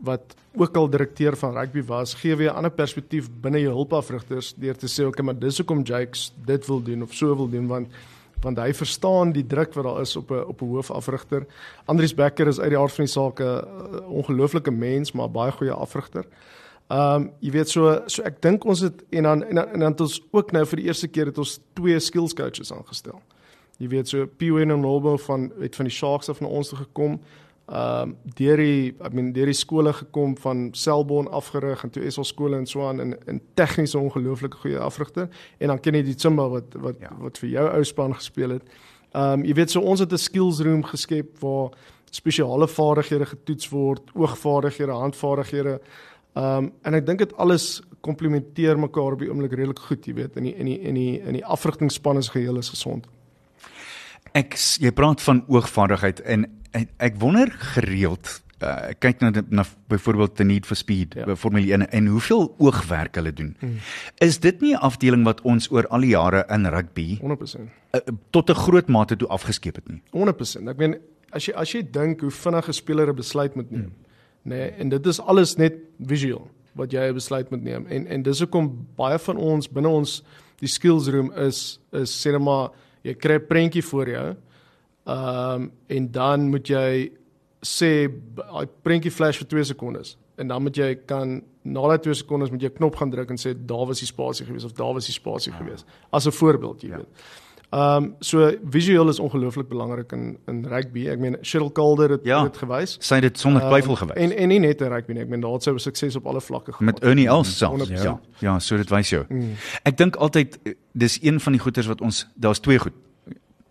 [0.01, 4.55] wat ook al direkteur van rugby was, gee weer 'n ander perspektief binne jou hulpafrigters
[4.57, 7.67] deur te sê, "Oké, maar dis hoekom Jakes dit wil doen of so wil doen
[7.67, 7.89] want
[8.45, 11.47] want hy verstaan die druk wat daar is op 'n op 'n hoofafrigter.
[11.85, 13.65] Andries Becker is uit die aard van die saak 'n
[14.07, 16.25] ongelooflike mens, maar baie goeie afrigter.
[16.89, 19.81] Ehm um, jy weet so so ek dink ons het en dan en dan, en
[19.81, 23.23] dan het ons ook nou vir die eerste keer het ons twee skills coaches aangestel.
[23.79, 26.79] Jy weet so Piwen en Nobo van het van die Sharks af na ons toe
[26.79, 27.21] gekom.
[27.65, 32.11] Ehm um, deur die I mean deur die skole gekom van Selborne afgerig en toe
[32.11, 35.95] SL skole en so aan in in tegnies 'n ongelooflike goeie afrigter en dan ken
[35.95, 37.11] jy die Tsimba wat wat ja.
[37.19, 38.63] wat vir jou ou span gespeel het.
[39.15, 41.71] Ehm um, jy weet so ons het 'n skills room geskep waar
[42.11, 45.81] spesiale vaardighede getoets word, oogvaardighede, handvaardighede.
[46.35, 50.15] Ehm um, en ek dink dit alles komplementeer mekaar op die oomblik redelik goed, jy
[50.15, 53.07] weet, in die in die in die in die afrigtingspan is geheel is gesond.
[54.35, 59.65] Ek jy praat van oogvaardigheid en, en ek wonder gereeld uh, kyk nou na, na
[59.93, 61.27] byvoorbeeld the need for speed ja.
[61.29, 63.55] by Formule 1 en hoeveel oogwerk hulle doen.
[63.61, 63.79] Hmm.
[64.25, 68.01] Is dit nie 'n afdeling wat ons oor al die jare in rugby 100% uh,
[68.31, 70.03] tot 'n groot mate toe afgeskep het nie?
[70.11, 70.69] 100%.
[70.69, 70.99] Ek meen
[71.31, 73.83] as jy as jy dink hoe vinnig 'n speler 'n besluit moet neem.
[73.83, 74.03] Hmm.
[74.45, 77.87] Nê, nee, en dit is alles net visueel wat jy 'n besluit moet neem.
[77.87, 80.23] En en dis hoekom baie van ons binne ons
[80.59, 82.71] die skills room is is sê net maar
[83.05, 84.29] jy kry 'n prentjie voor jou.
[85.05, 87.13] Ehm um, en dan moet jy
[87.65, 92.15] sê daai prentjie flash vir 2 sekondes en dan moet jy kan na daai 2
[92.15, 94.95] sekondes moet jy knop gaan druk en sê daar was die spasie gewees of daar
[94.97, 95.59] was die spasie ja.
[95.59, 96.97] gewees as 'n voorbeeld jy ja.
[96.97, 97.09] weet.
[97.71, 101.09] Ehm um, so visueel is ongelooflik belangrik in in rugby.
[101.09, 102.97] Ek meen Cheryl Calder het ja, dit gewys.
[103.01, 104.17] Sy het dit sonder Ehm, twyfel gewys.
[104.17, 105.23] En en nie net in rugby nie.
[105.23, 106.81] Ek meen daar het sy sukses op alle vlakke gehad.
[106.87, 107.73] met Ernie Els self.
[107.89, 108.03] 100%.
[108.03, 108.21] Ja.
[108.39, 109.25] Ja, so dit wys jou.
[109.29, 109.51] Mm.
[109.83, 112.93] Ek dink altyd eh, dis een van die goeters wat ons daar's twee goed.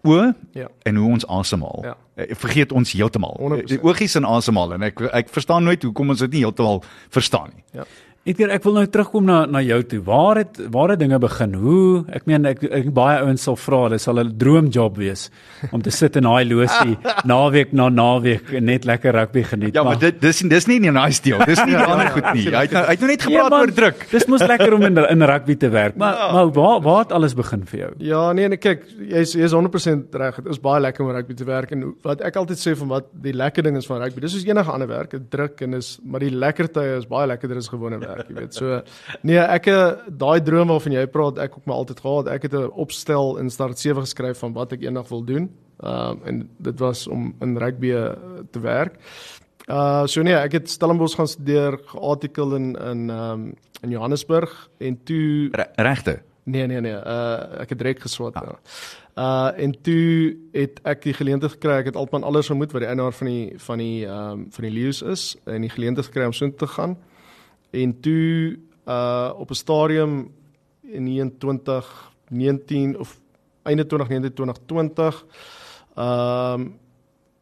[0.06, 0.68] O Ja.
[0.84, 1.80] en hoe ons asemhaal.
[1.84, 1.98] Ja.
[2.16, 3.38] Eh, Vergeet ons heeltemal.
[3.40, 3.68] 100%.
[3.68, 7.50] Die oogies en asemhaal en ek ek verstaan nooit hoekom ons dit nie heeltemal verstaan
[7.56, 7.64] nie.
[7.72, 7.86] Ja.
[8.24, 9.98] Edgar, ek wil nou terugkom na na jou toe.
[10.08, 11.58] Waar het waar het dinge begin?
[11.60, 12.06] Hoe?
[12.16, 15.26] Ek meen ek, ek baie ouens sal vra, dit sal 'n droomjob wees
[15.76, 16.96] om te sit in daai losie
[17.28, 19.76] naweek na naweek en net lekker rugby geniet.
[19.76, 21.44] Ja, maar dit dis dis nie die nice deel.
[21.44, 22.44] Dis nie Ja, ander ja, goed nie.
[22.48, 24.08] ja, Hy het nou, hy het nou net Ja, gepraat man, oor druk.
[24.12, 25.96] Dis mos lekker om in in rugby te werk.
[25.98, 26.32] Maar Ja.
[26.32, 27.92] maar waar waar het alles begin vir jou?
[27.98, 30.36] Ja, nee, nee, kyk, jy's jy's 100% reg.
[30.40, 33.12] Dit is baie lekker om rugby te werk en wat ek altyd sê van wat
[33.22, 34.22] die lekker ding is van rugby.
[34.22, 37.28] Dis soos enige ander werk, dit druk en is maar die lekker tye is baie
[37.28, 38.54] lekkerder as gewone werk, jy weet.
[38.54, 38.82] So
[39.22, 42.28] nee, ek eh, daai droom waarvan jy praat, ek ook maar altyd gehad.
[42.28, 45.50] Ek het 'n opstel in start 7 geskryf van wat ek eendag wil doen.
[45.84, 48.12] Ehm uh, en dit was om in rugby uh,
[48.52, 49.00] te werk.
[49.68, 54.70] Uh so nee, ek het Stellenbosch gaan studeer, geartikel in in ehm um, in Johannesburg
[54.80, 56.22] en toe Re- Regte.
[56.44, 58.36] Nee nee nee, uh ek het direk geswat.
[58.36, 58.60] Ah.
[59.16, 62.90] Uh en toe het ek die geleentheid gekry, ek het Altman alles vermoed wat die
[62.90, 66.26] eienaar van die van die ehm um, van die Leeu's is en die geleentheid gekry
[66.26, 66.98] om so te gaan.
[67.74, 70.32] En toe uh op 'n stadium
[70.82, 73.20] in 2019 of
[73.64, 75.26] einde 2019 2020
[75.96, 76.74] ehm um,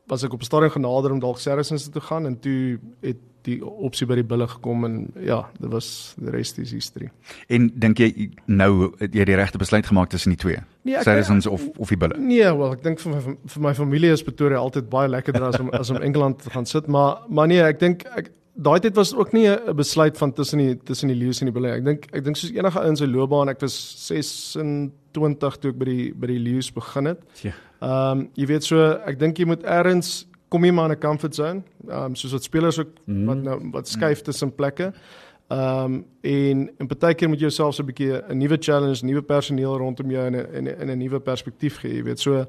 [0.06, 3.18] was ek op 'n stadium genader om dalk Saracens toe te gaan en toe het
[3.42, 7.10] die opsie by die bulle gekom en ja, dit was die res is history.
[7.48, 10.60] En dink jy nou het jy die regte besluit gemaak tussen die twee?
[10.88, 12.20] Nee, Saracens of of die bulle?
[12.20, 13.22] Nee, wel, ek dink vir my
[13.56, 16.66] vir my familie is Pretoria altyd baie lekkerder as om as om Engeland te gaan
[16.66, 20.34] sit, maar maar nee, ek dink ek daai tyd was ook nie 'n besluit van
[20.34, 21.78] tussen die tussen die Lions en die Bulls.
[21.78, 23.76] Ek dink ek dink soos enige ou in sy loopbaan, ek was
[24.08, 27.20] 26 toe ek by die by die Lions begin het.
[27.42, 27.52] Ja.
[27.82, 31.00] Ehm um, jy weet so, ek dink jy moet eers kom jy maar in 'n
[31.00, 31.64] comfort zone.
[31.88, 33.26] Ehm um, soos wat spelers ook mm.
[33.26, 34.94] wat nou wat skuif tussen plekke.
[35.48, 39.06] Ehm um, en en baie keer moet jy jouself so 'n bietjie 'n nuwe challenge,
[39.06, 42.20] nuwe personeel rondom jou en 'n en 'n- en 'n nuwe perspektief gee, jy weet.
[42.20, 42.46] So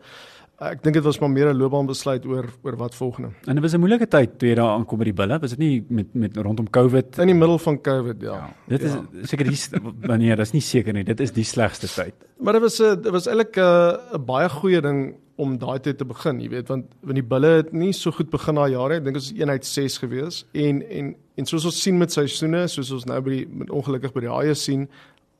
[0.70, 3.30] ek dink dit was maar meer 'n loopbaanbesluit oor oor wat volgende.
[3.46, 5.38] En dit was 'n moeilike tyd toe jy daar aankom by die bulle.
[5.38, 7.18] Was dit nie met met rondom COVID?
[7.18, 8.36] In die middel van COVID, ja.
[8.36, 8.54] ja.
[8.68, 8.92] Dit is
[9.28, 9.58] seker die
[10.10, 11.04] wanneer, dis nie seker nie.
[11.04, 12.14] Dit is die slegste tyd.
[12.38, 15.98] Maar dit was 'n dit was eintlik 'n 'n baie goeie ding om daai tyd
[15.98, 18.98] te begin, jy weet, want want die bulle het nie so goed begin daai jare.
[19.00, 22.66] Ek dink ons is eenheid 6 gewees en en en soos ons sien met seisoene,
[22.68, 24.88] soos ons nou by die met ongelukkig by die haie sien,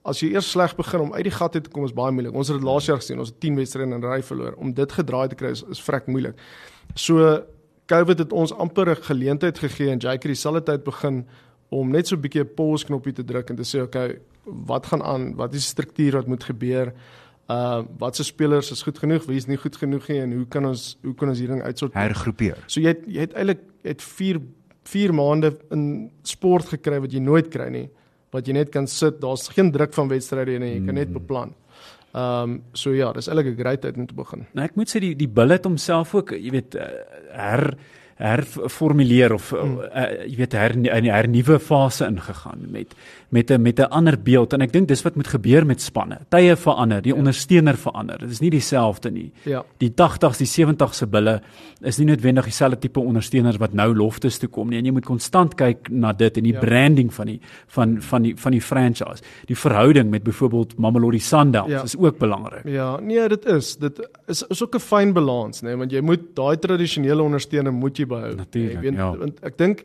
[0.04, 2.34] as jy eers sleg begin om uit die gat uit te kom is baie moeilik.
[2.34, 4.54] Ons het dit laas jaar gesien, ons het 10 wedstryde in 'n ry verloor.
[4.58, 6.34] Om dit gedraai te kry is, is vrek moeilik.
[6.94, 7.42] So
[7.86, 11.26] COVID het ons amper 'n geleentheid gegee en het dieselfde tyd begin
[11.70, 14.86] om net so 'n bietjie 'n pause knoppie te druk en te sê okay, wat
[14.86, 15.34] gaan aan?
[15.36, 16.92] Wat is die struktuur wat moet gebeur?
[17.48, 20.46] Uh wat se spelers is goed genoeg, wie is nie goed genoeg nie en hoe
[20.46, 22.00] kan ons hoe kan ons hierdie ding uitsorteer?
[22.00, 22.58] Hergroepeer.
[22.66, 24.40] So jy het, jy het eintlik het 4
[24.84, 27.88] 4 maande in sport gekry wat jy nooit kry nie.
[28.32, 31.52] Wat jy net kan sit, daar's geen druk van wedstryde nie, jy kan net beplan.
[32.12, 34.46] Ehm um, so ja, dis eintlik 'n great tyd om te begin.
[34.52, 36.88] Nou ek moet sê die die bulle het homself ook, jy weet, eh,
[37.32, 37.76] her
[38.22, 39.78] herformuleer of hmm.
[39.88, 42.94] uh, jy weet her in 'n hernuwe fase ingegaan met
[43.32, 46.18] met 'n met 'n ander beeld en ek dink dis wat moet gebeur met spanne.
[46.28, 47.18] Tye verander, die ja.
[47.18, 48.18] ondersteuner verander.
[48.18, 49.32] Dit is nie dieselfde nie.
[49.42, 49.64] Ja.
[49.78, 51.40] Die 80s, die 70s se bulle
[51.80, 54.78] is nie noodwendig dieselfde tipe ondersteuners wat nou loftes toe kom nie.
[54.78, 56.58] En jy moet konstant kyk na dit en die ja.
[56.58, 59.22] branding van die van van die van die franchise.
[59.46, 61.82] Die verhouding met byvoorbeeld Mamelodi Sundowns ja.
[61.82, 62.68] is ook belangrik.
[62.68, 63.76] Ja, nee, dit is.
[63.76, 67.72] Dit is is ook 'n fyn balans, nê, nee, want jy moet daai tradisionele ondersteuner
[67.72, 68.34] moet jy behou.
[68.34, 68.94] Natuurlik.
[68.94, 69.16] Ja.
[69.16, 69.84] Want ek dink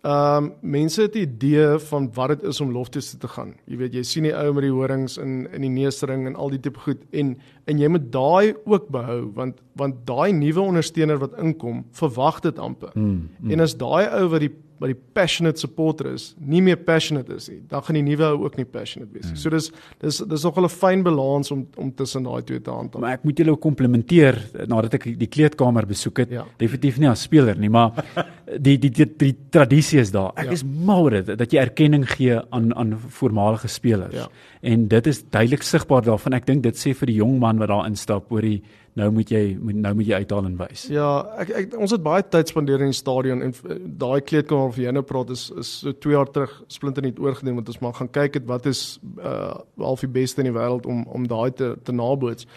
[0.00, 3.54] Ehm um, mense het 'n idee van wat dit is om loftes te gaan.
[3.64, 6.50] Jy weet, jy sien die ou met die horings in in die neusring en al
[6.50, 7.36] die tipe goed en
[7.66, 12.58] en jy moet daai ook behou want want daai nuwe ondersteuner wat inkom, verwag dit
[12.58, 12.90] amper.
[12.94, 13.50] Mm, mm.
[13.50, 17.50] En as daai ou wat die wat die passionate supporter is, nie meer passionate is
[17.52, 19.36] nie, dan gaan die nuwe ou ook nie passionate wees nie.
[19.36, 19.40] Mm.
[19.42, 19.68] So dis
[20.00, 23.00] dis dis nog 'n fyn balans om om tussen daai twee te handhaaf.
[23.00, 26.30] Maar ek moet julle komplimenteer nadat ek die kleedkamer besoek het.
[26.30, 26.46] Ja.
[26.56, 27.92] Definitief nie as speler nie, maar
[28.66, 30.32] die die die, die tradisie is daar.
[30.34, 30.52] Ek ja.
[30.52, 34.14] is mal oor dit dat jy erkenning gee aan aan voormalige spelers.
[34.14, 34.28] Ja.
[34.60, 36.36] En dit is duidelik sigbaar daarvan.
[36.36, 38.60] Ek dink dit sê vir die jong man wat daar instap oor die
[38.98, 40.82] nou moet jy moet nou moet jy uithaal en wys.
[40.92, 41.08] Ja,
[41.40, 44.84] ek, ek ons het baie tyd spandeer in die stadion en eh, daai kleedkamer vir
[44.88, 47.96] jy nou praat is is so 2 jaar terug splinter nie oorgeneem want ons maar
[47.96, 51.54] gaan kyk het wat is uh half die beste in die wêreld om om daai
[51.56, 52.48] te te naboots.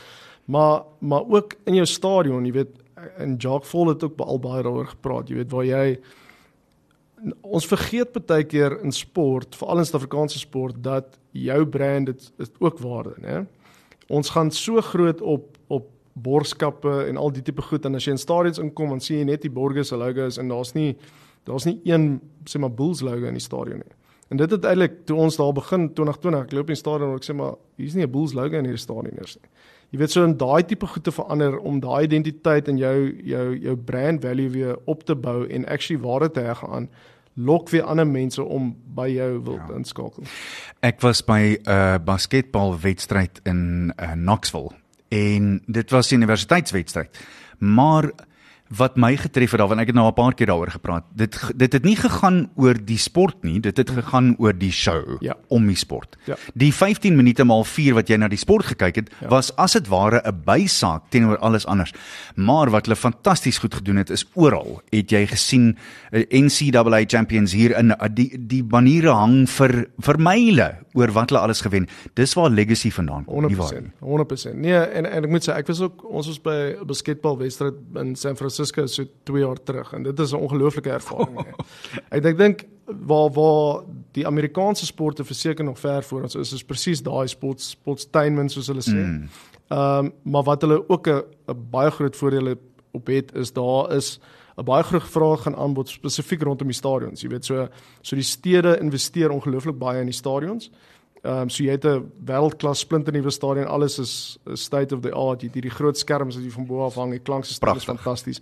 [0.52, 2.76] Maar maar ook in jou stadion, jy weet
[3.24, 5.86] in Jock Fall het ook al baie daaroor gepraat, jy weet waar jy
[7.42, 12.52] ons vergeet baie keer in sport, veral in Suid-Afrikaanse sport dat jou brand dit is
[12.60, 13.44] ook waarde, né?
[14.12, 18.14] Ons gaan so groot op op borskappe en al die tipe goed en as jy
[18.14, 20.94] in stadions inkom dan sien jy net die Borgers se logos en daar's nie
[21.48, 23.96] daar's nie een sê maar Bulls logo in die stadion nie.
[24.32, 27.20] En dit het eintlik toe ons daar begin 2020, ek loop in die stadion en
[27.20, 29.50] ek sê maar hier's nie 'n Bulls logo in hierdie stadion eers nie.
[29.94, 33.58] Jy weet so in daai tipe goed te verander om daai identiteit en jou jou
[33.58, 36.90] jou brand value weer op te bou en actually waarde te hê aan
[37.34, 39.76] lok weer ander mense om by jou wil ja.
[39.76, 40.24] inskakel.
[40.80, 44.72] Ek was by 'n uh, basketbalwedstryd in uh, Knoxville
[45.10, 47.20] en dit was 'n universiteitswedstryd.
[47.58, 48.12] Maar
[48.78, 51.04] wat my getref het daarvan ek het nou 'n paar keer daaroor gepraat.
[51.16, 55.18] Dit dit het nie gegaan oor die sport nie, dit het gegaan oor die show
[55.20, 55.36] ja.
[55.48, 56.18] om die sport.
[56.26, 56.36] Ja.
[56.54, 59.28] Die 15 minute maal 4 wat jy na die sport gekyk het, ja.
[59.28, 61.94] was as dit ware 'n bysaak teenoor alles anders.
[62.36, 65.78] Maar wat hulle fantasties goed gedoen het is oral het jy gesien
[66.12, 71.30] eh, NCAA champions hier in uh, die die baniere hang vir vir myle oor wat
[71.30, 71.88] hulle alles gewen.
[72.14, 73.92] Dis waar legacy vandaan kom, nie waar nie.
[74.00, 74.56] 100%.
[74.56, 78.16] Nee, en en ek moet sê ek was ook ons was by 'n basketbalwedstryd in
[78.16, 81.56] San Francisco so 2 jaar terug en dit is 'n ongelooflike ervaring.
[82.16, 86.64] ek ek dink waar waar die Amerikaanse sporte verseker nog ver voor ons is is
[86.64, 89.02] presies daai sport sportstainment soos hulle sê.
[89.04, 89.30] Mm.
[89.70, 91.24] Ehm um, maar wat hulle ook 'n
[91.72, 92.56] baie groot voordeel
[92.92, 94.20] op het is daar is
[94.58, 97.22] 'n baie groot vraag gaan aanbod spesifiek rondom die stadions.
[97.22, 97.68] Jy weet so
[98.02, 100.70] so die stede investeer ongelooflik baie in die stadions.
[101.24, 105.42] Ehm um, so jy het 'n wêreldklas splinternuwe stadion, alles is state of the art.
[105.42, 108.42] Jy het hierdie groot skerms wat jy van bo af hang, die klankstelsel is fantasties.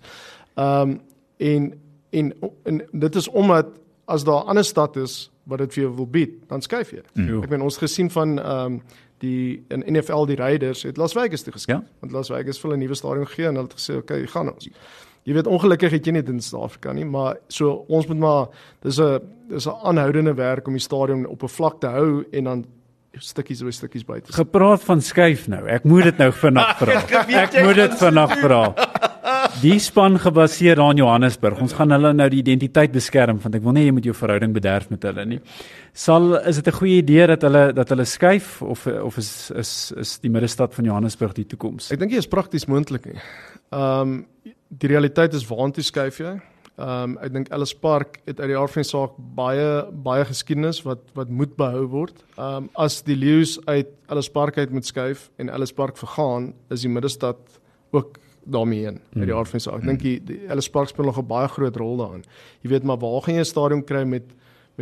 [0.56, 1.00] Ehm um,
[1.36, 3.66] en, en en dit is omdat
[4.04, 7.02] as daar 'n ander stad is wat dit vir jou wil bied, dan skuif jy.
[7.14, 7.42] Mm.
[7.42, 8.82] Ek meen ons gesien van ehm um,
[9.18, 11.78] die in NFL die Raiders het Las Vegas toe geskuif.
[11.78, 11.84] Ja?
[12.00, 14.52] Want Las Vegas wil 'n nuwe stadion gee en hulle het gesê, "Oké, okay, gaan
[14.52, 14.68] ons."
[15.24, 18.46] Jy weet ongelukkig het jy nie dit in Suid-Afrika nie, maar so ons moet maar
[18.82, 22.44] dis 'n dis 'n aanhoudende werk om die stadion op 'n vlak te hou en
[22.44, 22.64] dan
[23.18, 24.32] stukkies oor stukkies buite.
[24.32, 25.66] Gepraat van skuif nou.
[25.68, 26.92] Ek moet dit nou vinnig vra.
[27.42, 28.62] ek moet dit vinnig vra.
[29.60, 31.60] Die span gebaseer aan Johannesburg.
[31.60, 34.54] Ons gaan hulle nou die identiteit beskerm want ek wil nie jy moet jou verhouding
[34.54, 35.40] bederf met hulle nie.
[35.92, 39.92] Sal is dit 'n goeie idee dat hulle dat hulle skuif of of is is
[39.96, 41.92] is die middestad van Johannesburg die toekoms?
[41.92, 43.20] Ek dink dit is prakties moontlik nie.
[43.72, 44.26] Ehm um,
[44.80, 46.38] die realiteit is waantoe skuif jy?
[46.80, 49.66] Ehm um, ek dink Ellis Park het uit die aard van die saak baie
[50.06, 52.22] baie geskiedenis wat wat moet behou word.
[52.38, 56.54] Ehm um, as die leeu's uit Ellis Park uit moet skuif en Ellis Park vergaan,
[56.72, 57.60] is die middestad
[57.92, 59.82] ook daarmee in uit die aard van die saak.
[59.82, 62.24] Ek dink die, die Ellis Park speel nog 'n baie groot rol daarin.
[62.62, 64.24] Jy weet maar waar gaan jy 'n stadion kry met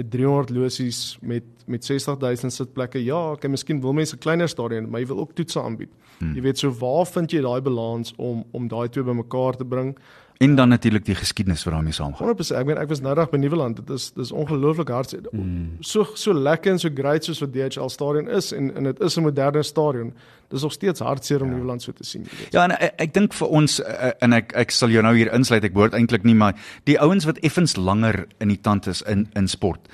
[0.00, 2.98] met 300 losies met met 60000 sitplekke.
[3.04, 5.92] Ja, ek okay, miskien wil mense 'n kleiner stadion, maar jy wil ook toetse aanbied.
[6.18, 6.34] Hmm.
[6.34, 9.96] Jy weet so waar vind jy daai balans om om daai twee bymekaar te bring?
[10.40, 12.28] En dan natuurlik die geskiedenis wat daarmee saamgaan.
[12.28, 12.56] 100%.
[12.56, 13.76] Ek meen ek was nou reg by Nieuweland.
[13.76, 15.26] Dit is dis ongelooflik hartseer.
[15.36, 15.74] Mm.
[15.84, 19.16] So so lekker en so great soos wat DHL stadion is en en dit is
[19.16, 20.14] 'n moderne stadion.
[20.48, 21.54] Dis nog steeds hartseer om ja.
[21.54, 22.26] Nieuweland so te sien.
[22.50, 25.32] Ja, en ek, ek dink vir ons eh, en ek ek sal jou nou hier
[25.32, 25.64] insluit.
[25.64, 29.28] Ek behoort eintlik nie maar die ouens wat effens langer in die tand is in
[29.34, 29.88] in sport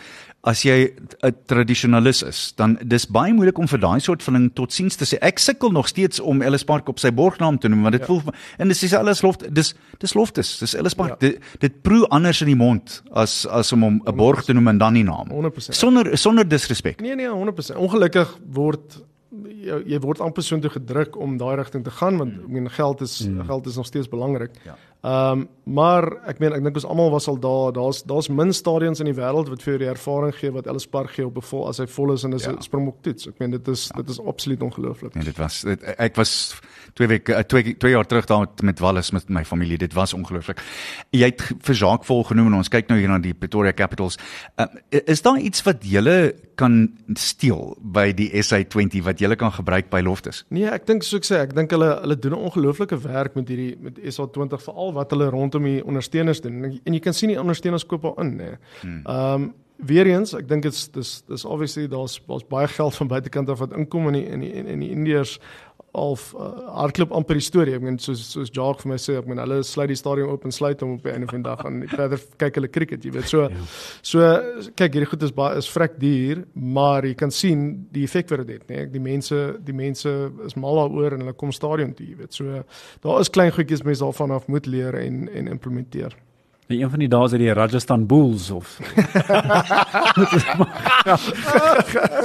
[0.47, 4.55] as jy 'n tradisionalis is, dan dis baie moeilik om vir daai soort van ding
[4.55, 5.19] tot siens te sê.
[5.21, 8.07] Ek sukkel nog steeds om Ellis Park op sy borgnaam te noem want dit ja.
[8.07, 8.23] voel
[8.59, 10.59] en dis dieselfde as loft dis dis loftes.
[10.59, 11.21] Dis Ellis Park.
[11.21, 11.29] Ja.
[11.29, 14.69] Dit dit proe anders in die mond as as om hom 'n borg te noem
[14.69, 15.29] en dan nie naam.
[15.31, 15.75] 100%.
[15.75, 17.01] Sonder sonder disrespek.
[17.01, 17.77] Nee nee, 100%.
[17.77, 19.03] Ongelukkig word
[19.45, 22.71] jy, jy word amper so intoe gedruk om daai rigting te gaan want ek meen
[22.71, 23.47] geld is mm.
[23.49, 24.55] geld is nog steeds belangrik.
[24.65, 24.77] Ja.
[25.07, 27.73] Ehm um, maar ek meen ek dink ons almal was al daar.
[27.75, 30.87] Daar's daar's min stadions in die wêreld wat vir jou die ervaring gee wat Ellis
[30.87, 32.61] Park gee op 'n vol as hy vol is en is 'n ja.
[32.63, 33.27] Springbok toets.
[33.29, 33.97] Ek meen dit is ja.
[34.03, 35.15] dit is absoluut ongelooflik.
[35.15, 36.55] Nee, dit was dit, ek was
[36.95, 39.79] twee weke twee twee jaar terug daar met, met Wallis met my familie.
[39.79, 40.63] Dit was ongelooflik.
[41.11, 44.19] Jy het vir Jacques vol genoem en ons kyk nou hier na die Pretoria Capitals.
[44.59, 49.91] Uh, is daar iets wat julle kan steel by die SA20 wat julle kan gebruik
[49.91, 50.45] by Loftus?
[50.49, 53.49] Nee, ek dink soos ek sê, ek dink hulle hulle doen 'n ongelooflike werk met
[53.49, 57.33] hierdie met SA20 veral wat hulle rondom die ondersteuners doen en, en jy kan sien
[57.33, 58.51] die ondersteuners koop al in nê.
[58.81, 59.01] Hmm.
[59.05, 63.11] Ehm um, weer eens, ek dink dit's dis dis obviously daar's daar's baie geld van
[63.11, 65.35] buitekant af wat inkom in die in die in die Indiërs
[65.97, 67.75] of uh, hardloop amper die storie.
[67.79, 70.45] Ek meen soos soos Jacques vir my sê, ek meen hulle sluit die stadion oop
[70.45, 73.15] en sluit hom op die einde van die dag en verder kyk hulle cricket, jy
[73.17, 73.31] weet.
[73.31, 73.65] So ja.
[74.05, 74.29] so
[74.77, 76.45] kyk hierdie goed is baie is vrek duur,
[76.77, 77.65] maar jy kan sien
[77.97, 78.85] die effek wat dit het, nee.
[78.93, 80.15] Die mense die mense
[80.47, 82.37] is mal daaroor en hulle kom stadion toe, jy weet.
[82.37, 82.63] So
[83.07, 86.15] daar is klein goedjies mense daarvan af moet leer en en implementeer.
[86.69, 88.73] Nee, een van die dae is die Rajasthan Bulls of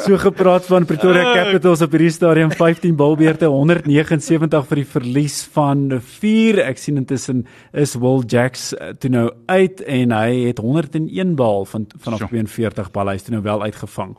[0.01, 5.85] So gepraat van Pretoria Capitals op hierdie stadium 15 balbeurte 179 vir die verlies van
[6.17, 6.63] 4.
[6.65, 11.69] Ek sien intussen is Will Jacks eh, toe nou uit en hy het 101 bal
[11.69, 14.17] van vanaf 42 balle hy is toe nou wel uitgevang.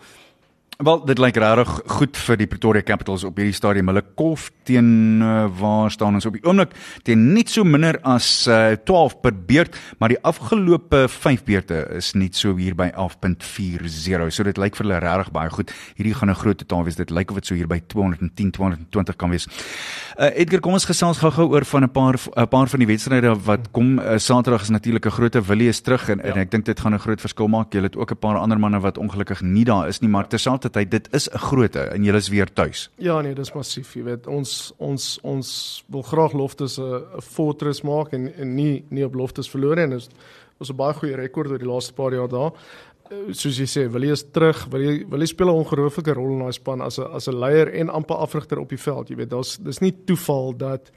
[0.82, 3.86] Wel, dit lyk regtig goed vir die Pretoria Capitals op hierdie stadium.
[3.92, 6.72] Hulle kof teen uh, waar staan ons op die oomblik
[7.06, 12.08] teen net so minder as uh, 12 per beurt, maar die afgelope 5 beurte is
[12.18, 14.32] net so hier by 11.40.
[14.34, 15.70] So dit lyk vir hulle regtig baie goed.
[16.00, 16.98] Hierdie gaan 'n groot totaal wees.
[16.98, 19.46] Dit lyk of dit so hier by 210 220 kan wees.
[20.18, 23.36] Uh, Edgar, kom ons gesels gou-gou oor van 'n paar 'n paar van die wedstryde
[23.44, 24.00] wat kom.
[24.00, 26.34] Uh, Saterdag is natuurlik 'n groot Willie is terug en, ja.
[26.34, 27.72] en ek dink dit gaan 'n groot verskil maak.
[27.72, 30.71] Jy het ook 'n paar ander manne wat ongelukkig nie daar is nie, maar terselfdertyd
[30.72, 32.90] tyd dit is 'n grootte en julle is weer tuis.
[32.98, 34.26] Ja nee, dis massief, jy weet.
[34.26, 39.14] Ons ons ons wil graag Loftus 'n 'n fortress maak en en nie nie op
[39.14, 40.08] Loftus verloor en is
[40.58, 42.52] ons 'n baie goeie rekord oor die laaste paar jaar daar.
[43.10, 46.14] Eh, soos jy sê, wil jy is terug, wil jy wil jy speel 'n ongelooflike
[46.14, 49.08] rol in daai span as 'n as 'n leier en amper afrigter op die veld,
[49.08, 49.30] jy weet.
[49.30, 50.90] Daar's dis nie toeval dat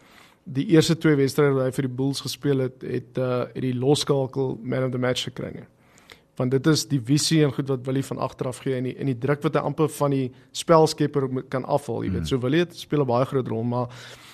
[0.43, 3.73] die eerste twee wedstryde wat hy vir die Bulls gespeel het, het uh het die
[3.73, 5.65] losskakel man of the match gekry nie
[6.37, 8.95] want dit is die visie en goed wat Willie van agter af gee en die
[8.99, 12.25] en die druk wat hy amper van die spelskepper kan afhaal, jy weet.
[12.25, 12.31] Mm.
[12.31, 13.87] So Willie het speel 'n baie groot rol, maar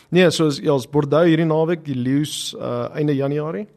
[0.10, 3.68] nee, soos ja, ons Bordeaux hierdie naweek, die Leeu's uh einde Januarie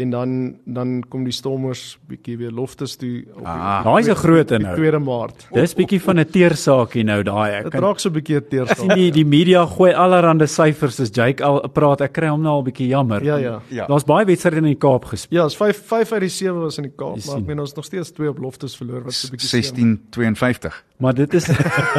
[0.00, 0.30] en dan
[0.64, 4.74] dan kom die Stormers bietjie weer loftes toe op ah, daai is 'n groot nou
[4.76, 5.46] 2 Maart.
[5.52, 7.70] Dis bietjie van 'n teersaakie nou daai ek.
[7.70, 8.78] Dit raak so 'n bietjie 'n teersaak.
[8.78, 12.00] Sien die die media gooi allerlei syfers as Jake al praat.
[12.00, 13.24] Ek kry hom nou al bietjie jammer.
[13.24, 13.60] Ja ja.
[13.68, 13.86] ja.
[13.86, 15.38] Daar's baie wedstryde in die Kaap gespeel.
[15.38, 17.74] Ja, is 5 5 uit die 7 was in die Kaap, maar ek meen ons
[17.74, 20.84] nog steeds 2 op loftes verloor wat so 'n bietjie 1652.
[20.98, 21.46] Maar dit is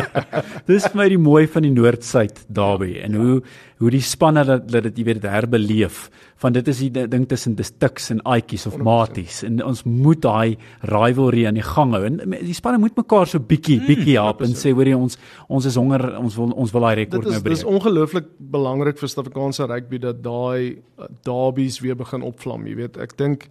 [0.71, 3.17] dis vir my die mooi van die Noord-Suid derby en ja.
[3.17, 3.41] hoe
[3.81, 6.03] hoe die spanne dat dat dit jy weet dit herbeleef
[6.41, 8.85] van dit is die ding tussen dis Tuks en Aitjies of 100%.
[8.85, 10.57] Maties en ons moet daai
[10.89, 14.43] rivalry aan die gang hou en die spanne moet mekaar so bietjie mm, bietjie help
[14.45, 15.17] en sê hoorie ons
[15.49, 17.49] ons is honger ons wil ons wil daai rekord nou breek.
[17.49, 22.77] Dit is ongelooflik belangrik vir Suid-Afrikaanse rugby dat daai uh, derbies weer begin opvlam, jy
[22.83, 23.01] weet.
[23.01, 23.49] Ek dink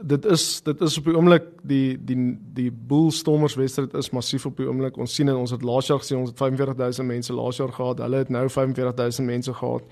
[0.00, 2.18] dit is dit is op die oomblik die die
[2.54, 4.98] die Bullstormers wedstryd is massief op die oomblik.
[4.98, 8.02] Ons sien dit ons het laas jaar gesien ons het 45000 mense laas jaar gehad.
[8.04, 9.86] Hulle het nou 45000 mense gehad.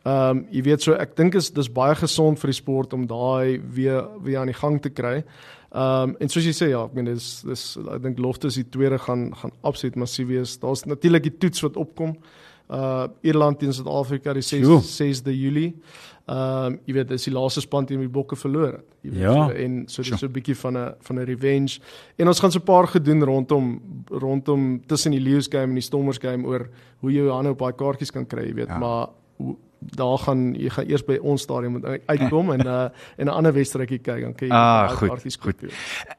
[0.00, 3.06] Ehm um, jy weet so ek dink is dis baie gesond vir die sport om
[3.06, 5.18] daai weer weer aan die gang te kry.
[5.70, 8.68] Ehm um, en soos jy sê ja, ek meen dis dis ek dink Loftus die
[8.68, 10.56] tweede gaan gaan absoluut massief wees.
[10.58, 12.16] Daar's natuurlik die toets wat opkom.
[12.70, 15.74] Uh Ierland teen Suid-Afrika die 6 6de Julie.
[16.30, 18.84] Ehm um, jy weet dis die laaste span teen die Bokke verloor het.
[19.02, 19.32] Jy weet ja.
[19.34, 21.80] so, en so dis so 'n bietjie van 'n van 'n revenge.
[22.16, 25.82] En ons gaan so 'n paar gedoen rondom rondom tussen die Lions game en die
[25.82, 26.68] Stormers game oor
[27.00, 28.78] hoe jy jou hande op daai kaartjies kan kry, jy weet, ja.
[28.78, 29.08] maar
[29.80, 32.88] daar gaan jy gaan eers by ons stadion moet uitkom en uh
[33.20, 35.72] en 'n ander wedstrydjie kyk dan kyk jy ah, goed, goed.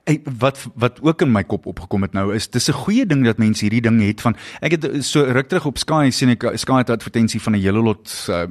[0.03, 3.26] Hey, wat wat ook in my kop opgekom het nou is dis 'n goeie ding
[3.26, 6.51] dat mense hierdie ding het van ek het so ruk terug op Sky sien ek
[6.55, 8.43] Sky het advertensie van 'n hele lot uh,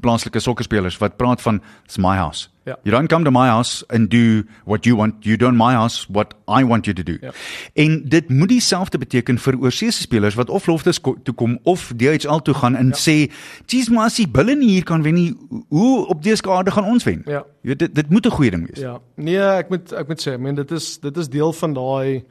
[0.00, 2.78] plaaslike sokkerspelers wat praat van it's my house Ja.
[2.82, 5.24] You don't come to my house and do what you want.
[5.24, 7.16] You don't my house what I want you to do.
[7.20, 7.32] Ja.
[7.72, 12.42] En dit moet dieselfde beteken vir oorseese spelers wat of loftes toe kom of DHL
[12.44, 12.96] toe gaan en ja.
[12.96, 13.32] sê,
[13.66, 15.36] "Jesus, maar as die bulle nie hier kan wen nie,
[15.68, 17.44] hoe op dese kaarte gaan ons wen?" Ja.
[17.62, 18.78] Jy weet dit dit moet 'n goeie ding wees.
[18.84, 19.00] Ja.
[19.14, 22.24] Nee, ek moet ek moet sê, ek meen dit is dit is deel van daai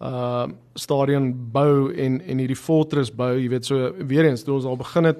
[0.00, 4.64] uh stadion bou en en hierdie fortress bou, jy weet so weer eens toe ons
[4.64, 5.18] al begin het,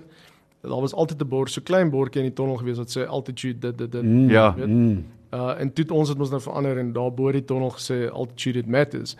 [0.70, 3.58] daar was altyd 'n bord, so klein bordjie in die tonnel gewees wat sê altitude
[3.58, 4.02] dit dit dit.
[4.02, 4.54] Mm, Ja.
[4.54, 4.66] weet?
[4.66, 5.04] Mm.
[5.34, 8.58] Uh en toe ons het ons nou verander en daar bo die tonnel gesê altitude
[8.58, 9.16] it matters.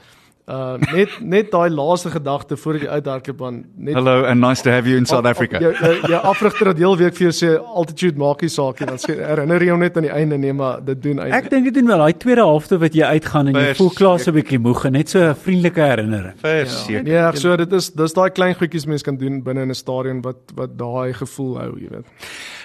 [0.53, 4.71] Uh net net daai laaste gedagte voor die uithardloop aan net Hello and nice to
[4.71, 5.59] have you in South Africa.
[5.63, 8.89] Jou jou, jou afrigter het heel week vir jou sê altitude maak nie saak nie,
[8.91, 11.51] dan sê herinner jy hom net aan die einde nee, maar dit doen Ek eintlik.
[11.55, 14.31] dink dit doen wel daai tweede helfte wat jy uitgaan en jy voel klaar so
[14.31, 16.35] 'n bietjie moeg en net so 'n vriendelike herinnering.
[16.43, 17.07] Verseker.
[17.07, 20.21] Ja, so dit is dis daai klein goedjies mens kan doen binne in 'n stadion
[20.23, 22.07] wat wat daai gevoel hou, jy weet.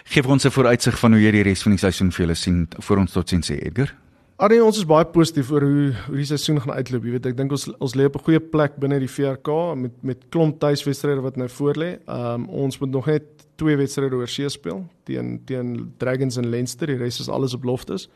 [0.04, 2.68] Geef ons 'n vooruitsig van hoe jy die res van die seisoen vir julle sien
[2.80, 3.94] voor ons tot sien sê Edgar.
[4.38, 7.06] Arnie, ons is baie positief oor hoe hoe die seisoen gaan uitloop.
[7.08, 9.94] Jy weet, ek dink ons ons lê op 'n goeie plek binne die VRK met
[10.04, 11.98] met klomp tuiswedstryde wat nou voorlê.
[12.06, 13.24] Ehm um, ons moet nog net
[13.58, 16.86] twee wedstryde oor see speel teen teen Dragons en Leinster.
[16.86, 18.10] Die res is alles op loftes.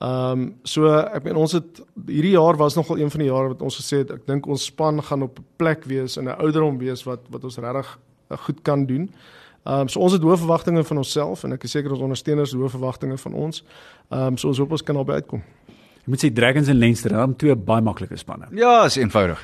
[0.00, 3.48] Ehm um, so ek meen ons het hierdie jaar was nogal een van die jare
[3.48, 6.40] wat ons gesê het ek dink ons span gaan op 'n plek wees in 'n
[6.40, 7.98] ouderdom wees wat wat ons regtig
[8.30, 9.10] uh, goed kan doen.
[9.68, 12.54] Ehm um, so ons het hoë verwagtinge van onsself en ek is seker ons ondersteuners
[12.54, 13.58] het hoë verwagtinge van ons.
[14.08, 15.42] Ehm um, so ons hoop ons kan daarby uitkom.
[16.08, 18.46] Ek moet sê Dragons en Leinster, hulle het twee baie maklike spanne.
[18.58, 19.42] Ja, is eenvoudig.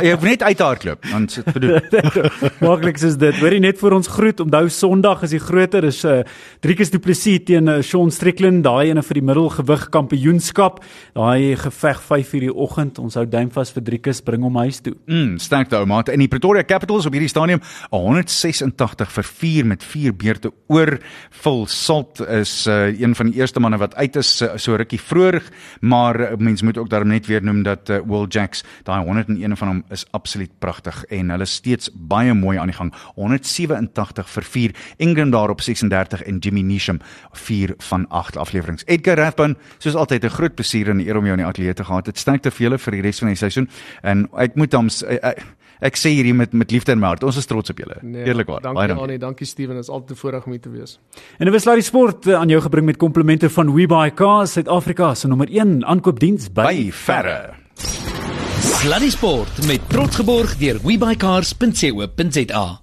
[0.00, 1.74] jy hoef net uit te hardloop, dan sit bedoel.
[2.64, 3.36] Makliks is dit.
[3.42, 4.40] Hoorie net vir ons groet.
[4.40, 5.84] Onthou Sondag is die groter.
[5.84, 6.22] Dis uh
[6.64, 10.80] Driekus Du Plessis teen uh, Sean Strickland, daai ene vir die middelgewig kampioenskap.
[11.12, 13.02] Daai geveg 5:00 die oggend.
[13.02, 14.94] Ons hou duim vas vir Driekus, bring hom huis toe.
[15.04, 16.08] Mm, sterk daai maat.
[16.16, 17.60] In die Pretoria Capitals op hierdie stadium
[17.92, 20.96] 186 vir 4 met 4 beurte oor.
[21.28, 25.42] Phil Salt is uh, een van die eerste manne wat uit is so rukkie vroeër,
[25.80, 29.56] maar uh, mens moet ook daarom net weer noem dat uh, Will Jacks, daai 101
[29.56, 32.92] van hom is absoluut pragtig en hulle steeds baie mooi aan die gang.
[33.14, 34.74] 187 vir 4.
[34.96, 37.00] Ingram daar op 36 en Jimmy Neesham
[37.32, 38.84] 4 van 8 afleweringe.
[38.86, 41.84] Edgar Rathbun, soos altyd 'n groot plesier en eer om jou in die ateljee te
[41.84, 42.04] gehad.
[42.04, 43.68] Dit sterkte vir julle vir die res van die seisoen
[44.02, 45.44] en ek moet hom ek, ek,
[45.80, 47.22] ek sê hierdie met met liefde in my hart.
[47.22, 47.96] Ons is trots op julle.
[48.02, 48.60] Nee, Eerlikwaar.
[48.60, 49.02] Baie Dankie dankie.
[49.02, 50.98] Annie, dankie Steven, dit is altyd 'n voorreg om hier te wees.
[51.38, 55.14] En dit was Larry Sport uh, aan jou gebring met komplimente van WeBuy Cars, Suid-Afrika
[55.14, 57.54] se nommer 1 aankoopdiens by, By verre.
[58.60, 62.80] Sluddy Sport met trots geborg deur webycars.co.za.